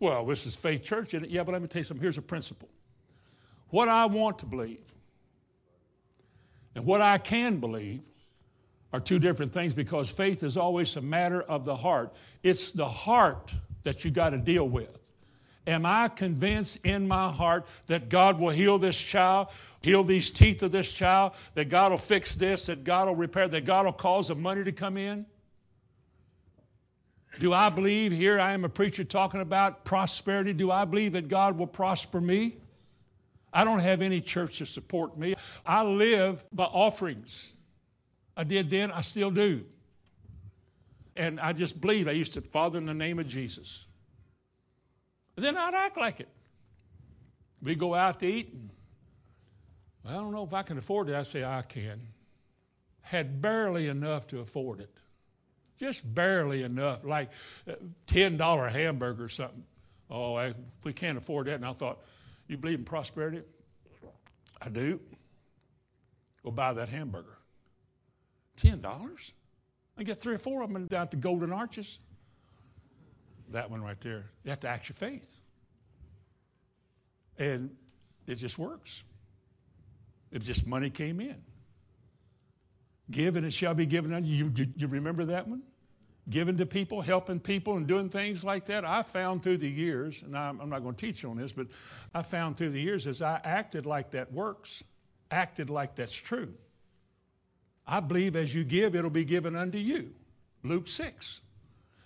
[0.00, 1.14] Well, this is faith church.
[1.14, 2.02] And yeah, but let me tell you something.
[2.02, 2.68] Here's a principle.
[3.68, 4.84] What I want to believe
[6.74, 8.02] and what I can believe
[8.92, 12.14] are two different things because faith is always a matter of the heart.
[12.42, 15.10] It's the heart that you got to deal with.
[15.66, 19.48] Am I convinced in my heart that God will heal this child,
[19.82, 23.48] heal these teeth of this child, that God will fix this, that God will repair,
[23.48, 25.26] that God will cause the money to come in?
[27.38, 30.52] Do I believe here I am a preacher talking about prosperity?
[30.52, 32.56] Do I believe that God will prosper me?
[33.52, 35.34] I don't have any church to support me.
[35.64, 37.52] I live by offerings.
[38.36, 39.64] I did then, I still do.
[41.16, 42.08] And I just believe.
[42.08, 43.86] I used to, Father, in the name of Jesus.
[45.36, 46.28] then I'd act like it.
[47.62, 48.70] We go out to eat, and
[50.06, 51.14] I don't know if I can afford it.
[51.14, 52.00] I say, I can.
[53.00, 54.95] Had barely enough to afford it.
[55.78, 57.30] Just barely enough, like
[57.68, 57.74] uh,
[58.06, 59.64] $10 hamburger or something.
[60.10, 60.54] Oh, I,
[60.84, 61.56] we can't afford that.
[61.56, 61.98] And I thought,
[62.48, 63.42] you believe in prosperity?
[64.62, 65.00] I do.
[66.44, 67.38] Go buy that hamburger.
[68.58, 69.32] $10?
[69.98, 71.98] I get three or four of them down at the Golden Arches.
[73.50, 74.30] That one right there.
[74.44, 75.36] You have to act your faith.
[77.38, 77.70] And
[78.26, 79.04] it just works.
[80.32, 81.36] It just money came in.
[83.10, 84.52] Give and it shall be given unto you.
[84.54, 85.62] You, you remember that one?
[86.28, 88.84] Giving to people, helping people, and doing things like that.
[88.84, 91.68] I found through the years, and I'm, I'm not going to teach on this, but
[92.14, 94.82] I found through the years as I acted like that works,
[95.30, 96.52] acted like that's true.
[97.86, 100.10] I believe as you give, it'll be given unto you.
[100.64, 101.40] Luke 6.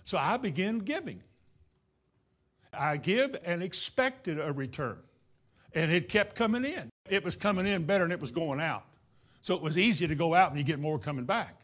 [0.03, 1.23] So I began giving.
[2.73, 4.97] I give and expected a return.
[5.73, 6.89] And it kept coming in.
[7.09, 8.85] It was coming in better than it was going out.
[9.41, 11.61] So it was easy to go out and you get more coming back.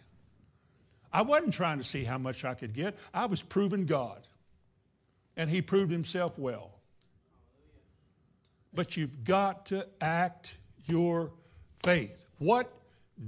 [1.13, 2.97] I wasn't trying to see how much I could get.
[3.13, 4.27] I was proving God.
[5.35, 6.71] And he proved himself well.
[8.73, 11.31] But you've got to act your
[11.83, 12.25] faith.
[12.39, 12.71] What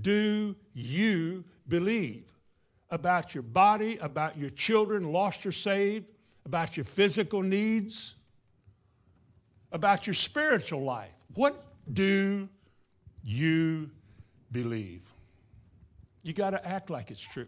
[0.02, 2.26] do you believe
[2.90, 6.06] about your body, about your children, lost or saved,
[6.46, 8.16] about your physical needs,
[9.72, 11.14] about your spiritual life?
[11.36, 12.50] What do
[13.24, 13.92] you
[14.52, 15.02] believe?
[16.24, 17.48] You got to act like it's true.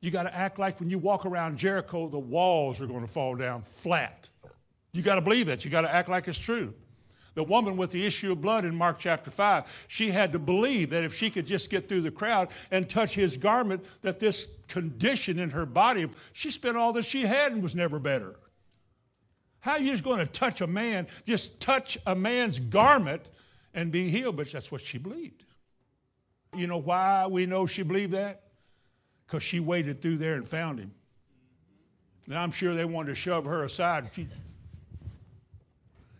[0.00, 3.12] You got to act like when you walk around Jericho, the walls are going to
[3.12, 4.28] fall down flat.
[4.92, 5.64] You got to believe that.
[5.64, 6.74] You got to act like it's true.
[7.34, 10.90] The woman with the issue of blood in Mark chapter 5, she had to believe
[10.90, 14.48] that if she could just get through the crowd and touch his garment, that this
[14.66, 18.36] condition in her body, she spent all that she had and was never better.
[19.60, 23.30] How you just going to touch a man, just touch a man's garment
[23.74, 24.36] and be healed?
[24.36, 25.44] But that's what she believed.
[26.56, 28.42] You know why we know she believed that?
[29.26, 30.92] Because she waded through there and found him.
[32.26, 34.08] And I'm sure they wanted to shove her aside.
[34.12, 34.26] She,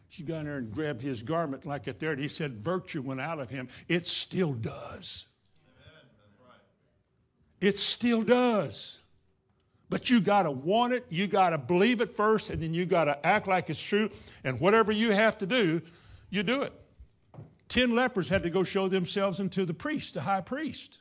[0.09, 2.12] she got in there and grabbed his garment like there.
[2.12, 3.68] And he said, Virtue went out of him.
[3.89, 5.26] It still does.
[7.61, 8.99] It still does.
[9.91, 12.87] But you got to want it, you got to believe it first, and then you
[12.87, 14.09] got to act like it's true.
[14.45, 15.83] And whatever you have to do,
[16.31, 16.72] you do it.
[17.71, 20.99] Ten lepers had to go show themselves unto the priest, the high priest.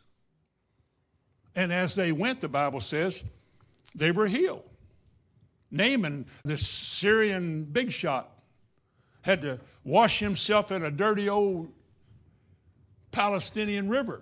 [1.56, 3.24] And as they went, the Bible says,
[3.96, 4.62] they were healed.
[5.72, 8.30] Naaman, the Syrian big shot,
[9.24, 11.70] had to wash himself in a dirty old
[13.12, 14.22] Palestinian river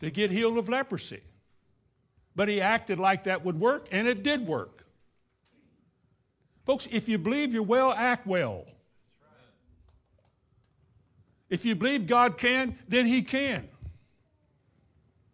[0.00, 1.20] to get healed of leprosy.
[2.34, 4.86] But he acted like that would work, and it did work.
[6.64, 8.64] Folks, if you believe you're well, act well.
[11.48, 13.68] If you believe God can, then He can.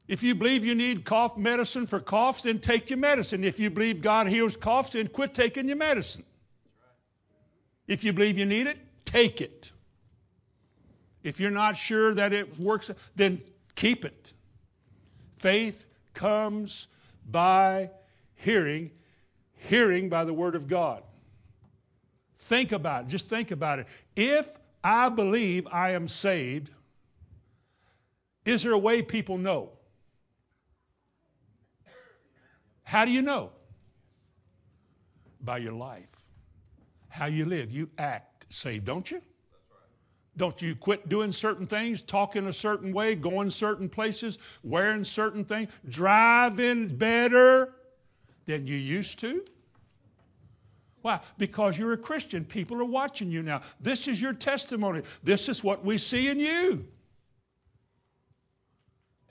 [0.08, 3.44] If you believe you need cough medicine for coughs, then take your medicine.
[3.44, 6.24] If you believe God heals coughs, then quit taking your medicine.
[7.86, 9.72] If you believe you need it, take it.
[11.22, 13.40] If you're not sure that it works, then
[13.74, 14.32] keep it.
[15.38, 16.88] Faith comes
[17.30, 17.90] by
[18.34, 18.90] hearing,
[19.56, 21.02] hearing by the Word of God.
[22.38, 23.08] Think about it.
[23.08, 23.86] Just think about it.
[24.16, 26.70] If I believe I am saved,
[28.45, 29.70] is there a way people know?
[32.83, 33.53] How do you know?
[35.41, 36.09] By your life.
[37.09, 37.70] How you live.
[37.70, 39.22] You act saved, don't you?
[40.37, 45.45] Don't you quit doing certain things, talking a certain way, going certain places, wearing certain
[45.45, 47.74] things, driving better
[48.47, 49.45] than you used to?
[51.03, 51.20] Why?
[51.36, 52.44] Because you're a Christian.
[52.44, 53.62] People are watching you now.
[53.80, 55.03] This is your testimony.
[55.22, 56.86] This is what we see in you.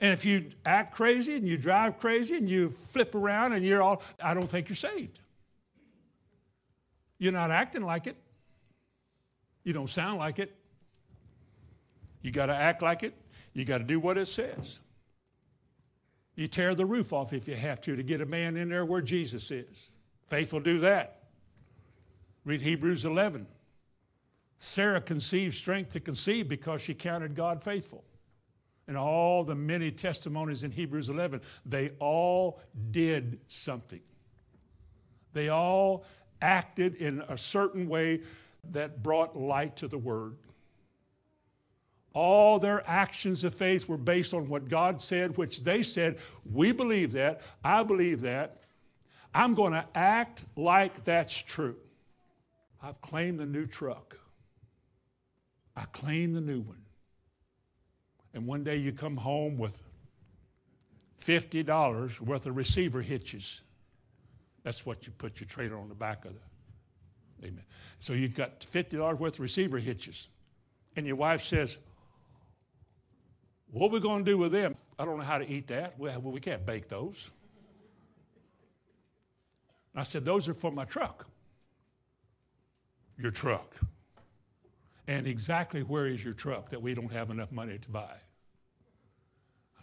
[0.00, 3.82] And if you act crazy and you drive crazy and you flip around and you're
[3.82, 5.20] all, I don't think you're saved.
[7.18, 8.16] You're not acting like it.
[9.62, 10.54] You don't sound like it.
[12.20, 13.14] You got to act like it.
[13.54, 14.80] You got to do what it says.
[16.34, 18.84] You tear the roof off if you have to to get a man in there
[18.84, 19.90] where Jesus is.
[20.28, 21.21] Faith will do that.
[22.44, 23.46] Read Hebrews 11.
[24.58, 28.04] Sarah conceived strength to conceive because she counted God faithful.
[28.88, 34.00] And all the many testimonies in Hebrews 11, they all did something.
[35.32, 36.04] They all
[36.40, 38.22] acted in a certain way
[38.70, 40.36] that brought light to the word.
[42.12, 46.18] All their actions of faith were based on what God said, which they said,
[46.50, 47.40] We believe that.
[47.64, 48.62] I believe that.
[49.34, 51.76] I'm going to act like that's true.
[52.82, 54.18] I've claimed the new truck.
[55.76, 56.82] I claim the new one.
[58.34, 59.82] And one day you come home with
[61.20, 63.62] $50 worth of receiver hitches.
[64.64, 67.46] That's what you put your trailer on the back of the.
[67.46, 67.64] Amen.
[67.98, 70.28] So you've got $50 worth of receiver hitches.
[70.96, 71.78] And your wife says,
[73.72, 74.74] what are we going to do with them?
[74.98, 75.98] I don't know how to eat that.
[75.98, 77.30] Well, we can't bake those.
[79.94, 81.26] And I said, Those are for my truck.
[83.18, 83.76] Your truck.
[85.06, 88.14] And exactly where is your truck that we don't have enough money to buy?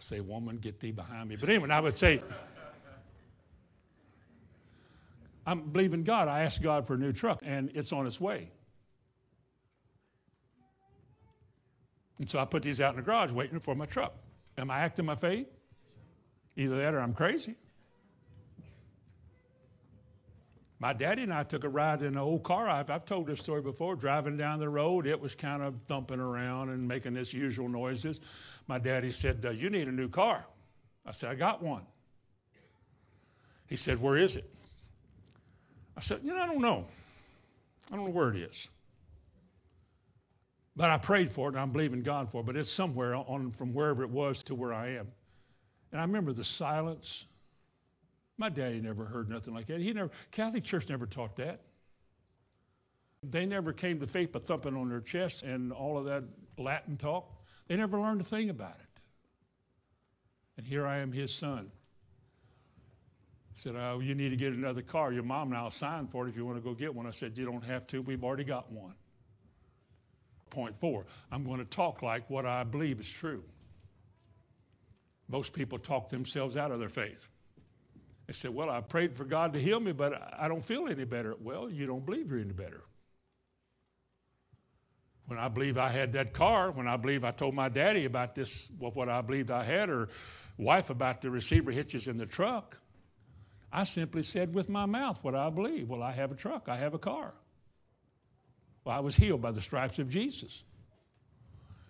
[0.00, 1.36] say, Woman, get thee behind me.
[1.36, 2.22] But anyway, I would say,
[5.46, 6.28] I'm believing God.
[6.28, 8.50] I asked God for a new truck, and it's on its way.
[12.18, 14.14] And so I put these out in the garage waiting for my truck.
[14.58, 15.48] Am I acting my faith?
[16.56, 17.54] Either that or I'm crazy.
[20.80, 22.66] My daddy and I took a ride in an old car.
[22.66, 23.94] I've, I've told this story before.
[23.96, 28.20] Driving down the road, it was kind of thumping around and making its usual noises.
[28.66, 30.46] My daddy said, uh, You need a new car.
[31.04, 31.82] I said, I got one.
[33.66, 34.50] He said, Where is it?
[35.98, 36.86] I said, You know, I don't know.
[37.92, 38.68] I don't know where it is.
[40.76, 42.46] But I prayed for it and I'm believing God for it.
[42.46, 45.08] But it's somewhere on from wherever it was to where I am.
[45.92, 47.26] And I remember the silence.
[48.40, 49.80] My daddy never heard nothing like that.
[49.80, 51.60] He never Catholic Church never taught that.
[53.22, 56.24] They never came to faith by thumping on their chest and all of that
[56.56, 57.30] Latin talk.
[57.68, 59.00] They never learned a thing about it.
[60.56, 61.70] And here I am, his son.
[63.52, 65.12] He said, Oh, you need to get another car.
[65.12, 67.06] Your mom now signed for it if you want to go get one.
[67.06, 68.00] I said, You don't have to.
[68.00, 68.94] We've already got one.
[70.48, 73.44] Point four, I'm going to talk like what I believe is true.
[75.28, 77.28] Most people talk themselves out of their faith.
[78.30, 81.02] They said, Well, I prayed for God to heal me, but I don't feel any
[81.02, 81.34] better.
[81.42, 82.82] Well, you don't believe you're any better.
[85.26, 88.36] When I believe I had that car, when I believe I told my daddy about
[88.36, 90.10] this, what I believed I had, or
[90.58, 92.78] wife about the receiver hitches in the truck,
[93.72, 95.88] I simply said with my mouth what I believe.
[95.88, 97.34] Well, I have a truck, I have a car.
[98.84, 100.62] Well, I was healed by the stripes of Jesus.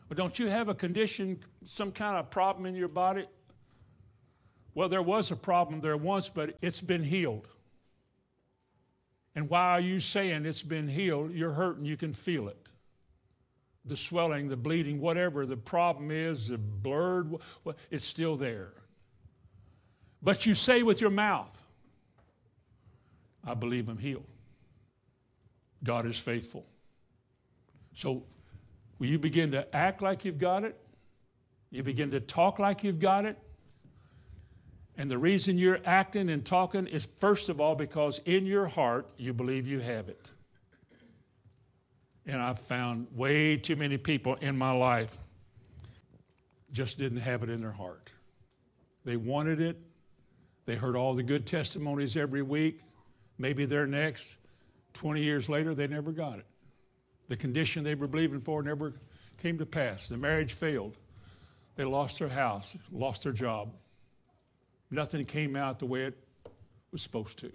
[0.09, 3.27] But don't you have a condition, some kind of problem in your body?
[4.81, 7.47] Well, there was a problem there once, but it's been healed.
[9.35, 11.35] And why are you saying it's been healed?
[11.35, 12.71] You're hurting, you can feel it.
[13.85, 17.31] The swelling, the bleeding, whatever the problem is, the blurred,
[17.91, 18.73] it's still there.
[20.23, 21.63] But you say with your mouth,
[23.45, 24.25] I believe I'm healed.
[25.85, 26.65] God is faithful.
[27.93, 28.23] So,
[28.99, 30.81] will you begin to act like you've got it?
[31.71, 33.37] You begin to talk like you've got it?
[35.01, 39.09] And the reason you're acting and talking is, first of all, because in your heart
[39.17, 40.31] you believe you have it.
[42.27, 45.17] And I've found way too many people in my life
[46.71, 48.13] just didn't have it in their heart.
[49.07, 49.79] They wanted it.
[50.67, 52.81] They heard all the good testimonies every week.
[53.39, 54.37] Maybe they're next.
[54.93, 56.47] 20 years later, they never got it.
[57.29, 58.93] The condition they were believing for never
[59.41, 60.11] came to pass.
[60.11, 60.99] The marriage failed.
[61.77, 63.73] They lost their house, lost their job.
[64.91, 66.19] Nothing came out the way it
[66.93, 67.53] was supposed to.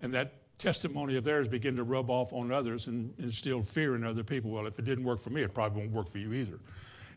[0.00, 4.04] And that testimony of theirs began to rub off on others and instill fear in
[4.04, 4.50] other people.
[4.50, 6.58] Well, if it didn't work for me, it probably won't work for you either.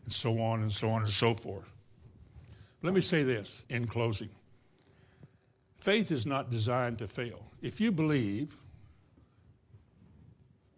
[0.04, 1.70] And so on and so on and so forth.
[2.82, 4.30] Let me say this in closing
[5.78, 7.50] faith is not designed to fail.
[7.60, 8.56] If you believe,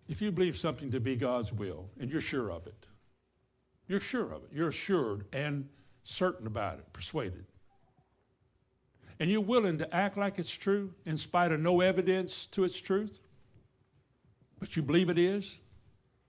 [0.08, 2.86] if you believe something to be God's will and you're sure of it,
[3.86, 5.68] you're sure of it, you're assured and
[6.04, 7.44] certain about it, persuaded.
[9.18, 12.80] And you're willing to act like it's true in spite of no evidence to its
[12.80, 13.18] truth,
[14.58, 15.58] but you believe it is,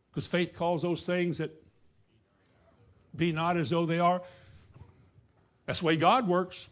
[0.09, 1.51] because faith calls those things that
[3.15, 4.21] be not as though they are.
[5.65, 6.69] That's the way God works.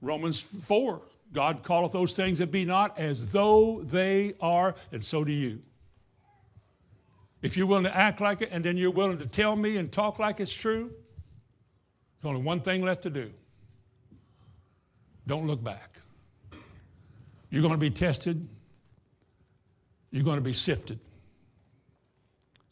[0.00, 1.02] Romans 4
[1.34, 5.60] God calleth those things that be not as though they are, and so do you.
[7.42, 9.90] If you're willing to act like it and then you're willing to tell me and
[9.90, 10.92] talk like it's true,
[12.24, 13.30] there's only one thing left to do.
[15.26, 15.98] Don't look back.
[17.50, 18.48] You're going to be tested,
[20.10, 21.00] you're going to be sifted.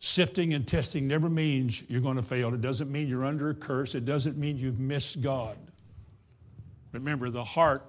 [0.01, 2.53] Sifting and testing never means you're going to fail.
[2.55, 3.95] It doesn't mean you're under a curse.
[3.95, 5.57] It doesn't mean you've missed God.
[6.93, 7.85] Remember, the heart,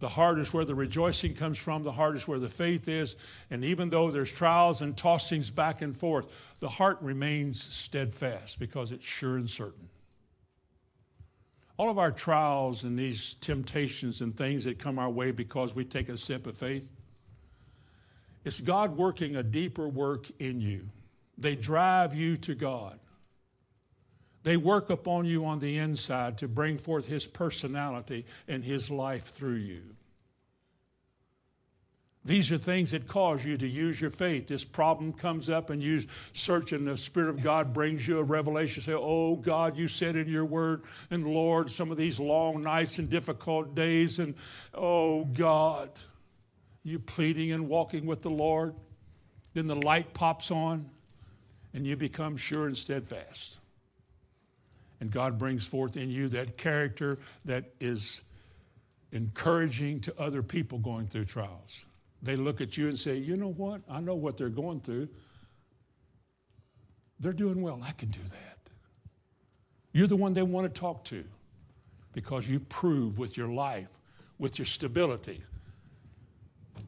[0.00, 1.84] the heart is where the rejoicing comes from.
[1.84, 3.16] The heart is where the faith is.
[3.50, 6.26] And even though there's trials and tossings back and forth,
[6.60, 9.88] the heart remains steadfast because it's sure and certain.
[11.78, 15.84] All of our trials and these temptations and things that come our way because we
[15.84, 16.90] take a step of faith,
[18.44, 20.88] it's God working a deeper work in you.
[21.36, 22.98] They drive you to God.
[24.44, 29.24] They work upon you on the inside to bring forth His personality and His life
[29.24, 29.95] through you.
[32.26, 34.48] These are things that cause you to use your faith.
[34.48, 36.02] This problem comes up and you
[36.32, 38.82] search and the Spirit of God brings you a revelation.
[38.82, 42.98] Say, oh God, you said in your word, and Lord, some of these long nights
[42.98, 44.34] and difficult days, and
[44.74, 45.88] oh God,
[46.82, 48.74] you pleading and walking with the Lord.
[49.54, 50.90] Then the light pops on
[51.72, 53.60] and you become sure and steadfast.
[55.00, 58.22] And God brings forth in you that character that is
[59.12, 61.86] encouraging to other people going through trials.
[62.26, 63.82] They look at you and say, you know what?
[63.88, 65.08] I know what they're going through.
[67.20, 67.80] They're doing well.
[67.84, 68.58] I can do that.
[69.92, 71.22] You're the one they want to talk to
[72.12, 73.86] because you prove with your life,
[74.40, 75.40] with your stability,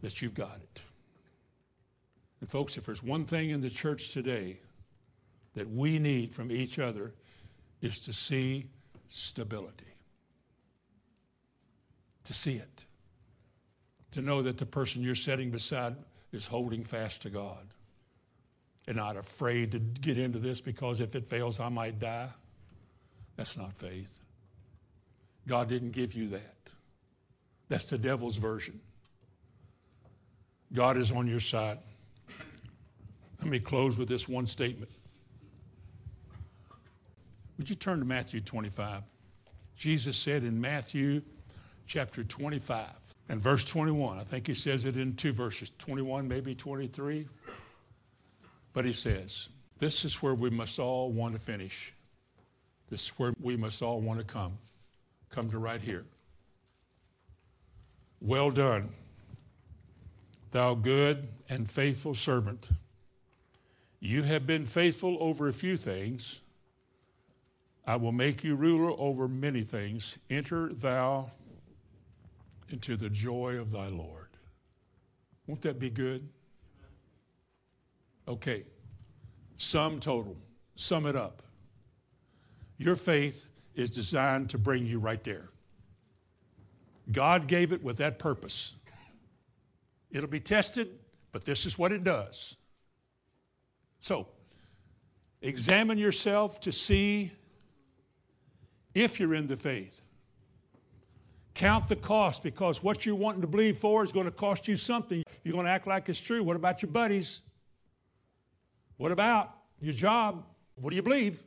[0.03, 0.83] that you've got it.
[2.41, 4.59] And, folks, if there's one thing in the church today
[5.55, 7.15] that we need from each other,
[7.81, 8.67] is to see
[9.07, 9.95] stability.
[12.25, 12.87] To see it
[14.13, 15.97] to know that the person you're sitting beside
[16.33, 17.67] is holding fast to God
[18.87, 22.29] and not afraid to get into this because if it fails, I might die.
[23.37, 24.19] That's not faith.
[25.47, 26.57] God didn't give you that.
[27.69, 28.81] That's the devil's version.
[30.73, 31.79] God is on your side.
[33.41, 34.91] Let me close with this one statement.
[37.57, 39.03] Would you turn to Matthew 25?
[39.77, 41.23] Jesus said in Matthew
[41.87, 42.87] chapter 25,
[43.29, 47.27] and verse 21, I think he says it in two verses 21, maybe 23.
[48.73, 51.95] But he says, This is where we must all want to finish.
[52.89, 54.59] This is where we must all want to come.
[55.31, 56.07] Come to right here.
[58.21, 58.91] Well done,
[60.51, 62.69] thou good and faithful servant.
[64.01, 66.41] You have been faithful over a few things.
[67.87, 70.19] I will make you ruler over many things.
[70.31, 71.31] Enter thou
[72.71, 74.29] into the joy of thy Lord.
[75.47, 76.29] Won't that be good?
[78.27, 78.65] Okay,
[79.57, 80.37] sum total,
[80.77, 81.43] sum it up.
[82.77, 85.49] Your faith is designed to bring you right there.
[87.11, 88.75] God gave it with that purpose.
[90.11, 90.89] It'll be tested,
[91.33, 92.57] but this is what it does.
[94.01, 94.29] So,
[95.41, 97.33] examine yourself to see
[98.95, 100.01] if you're in the faith.
[101.59, 104.77] Count the cost because what you're wanting to believe for is going to cost you
[104.77, 105.25] something.
[105.43, 106.45] You're going to act like it's true.
[106.45, 107.41] What about your buddies?
[108.97, 110.45] What about your job?
[110.77, 111.43] What do you believe?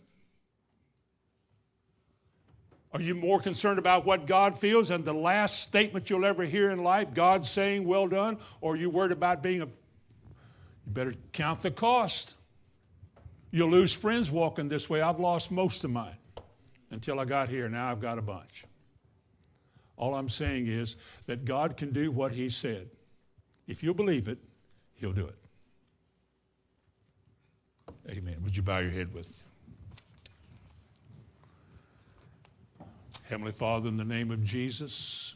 [2.92, 6.72] Are you more concerned about what God feels and the last statement you'll ever hear
[6.72, 8.38] in life, God saying, Well done?
[8.60, 9.66] Or are you worried about being a.
[9.66, 9.72] You
[10.88, 12.36] better count the cost.
[13.50, 15.00] You'll lose friends walking this way.
[15.00, 16.18] I've lost most of mine
[16.90, 17.70] until I got here.
[17.70, 18.66] Now I've got a bunch.
[20.02, 20.98] All I'm saying is
[21.28, 22.90] that God can do what He said.
[23.68, 24.40] If you'll believe it,
[24.96, 25.36] He'll do it.
[28.10, 28.38] Amen.
[28.44, 29.36] Would you bow your head with me?
[33.30, 35.36] Heavenly Father, in the name of Jesus,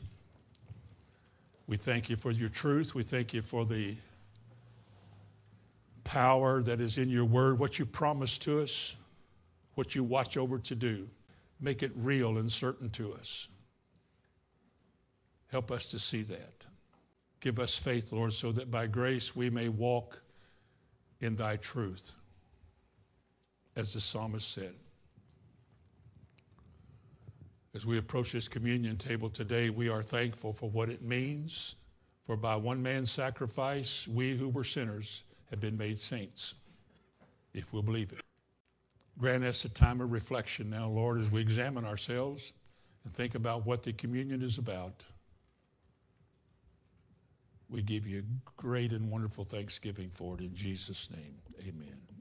[1.68, 2.96] we thank you for your truth.
[2.96, 3.96] We thank you for the
[6.04, 8.96] power that is in your word, what you promised to us,
[9.76, 11.08] what you watch over to do.
[11.62, 13.48] Make it real and certain to us.
[15.56, 16.66] Help us to see that.
[17.40, 20.22] Give us faith, Lord, so that by grace we may walk
[21.22, 22.12] in thy truth,
[23.78, 24.74] as the psalmist said.
[27.74, 31.76] As we approach this communion table today, we are thankful for what it means.
[32.26, 36.56] For by one man's sacrifice, we who were sinners have been made saints,
[37.54, 38.20] if we'll believe it.
[39.18, 42.52] Grant us a time of reflection now, Lord, as we examine ourselves
[43.06, 45.06] and think about what the communion is about.
[47.70, 48.24] We give you
[48.58, 51.36] great and wonderful thanksgiving for it in Jesus' name.
[51.68, 52.15] Amen.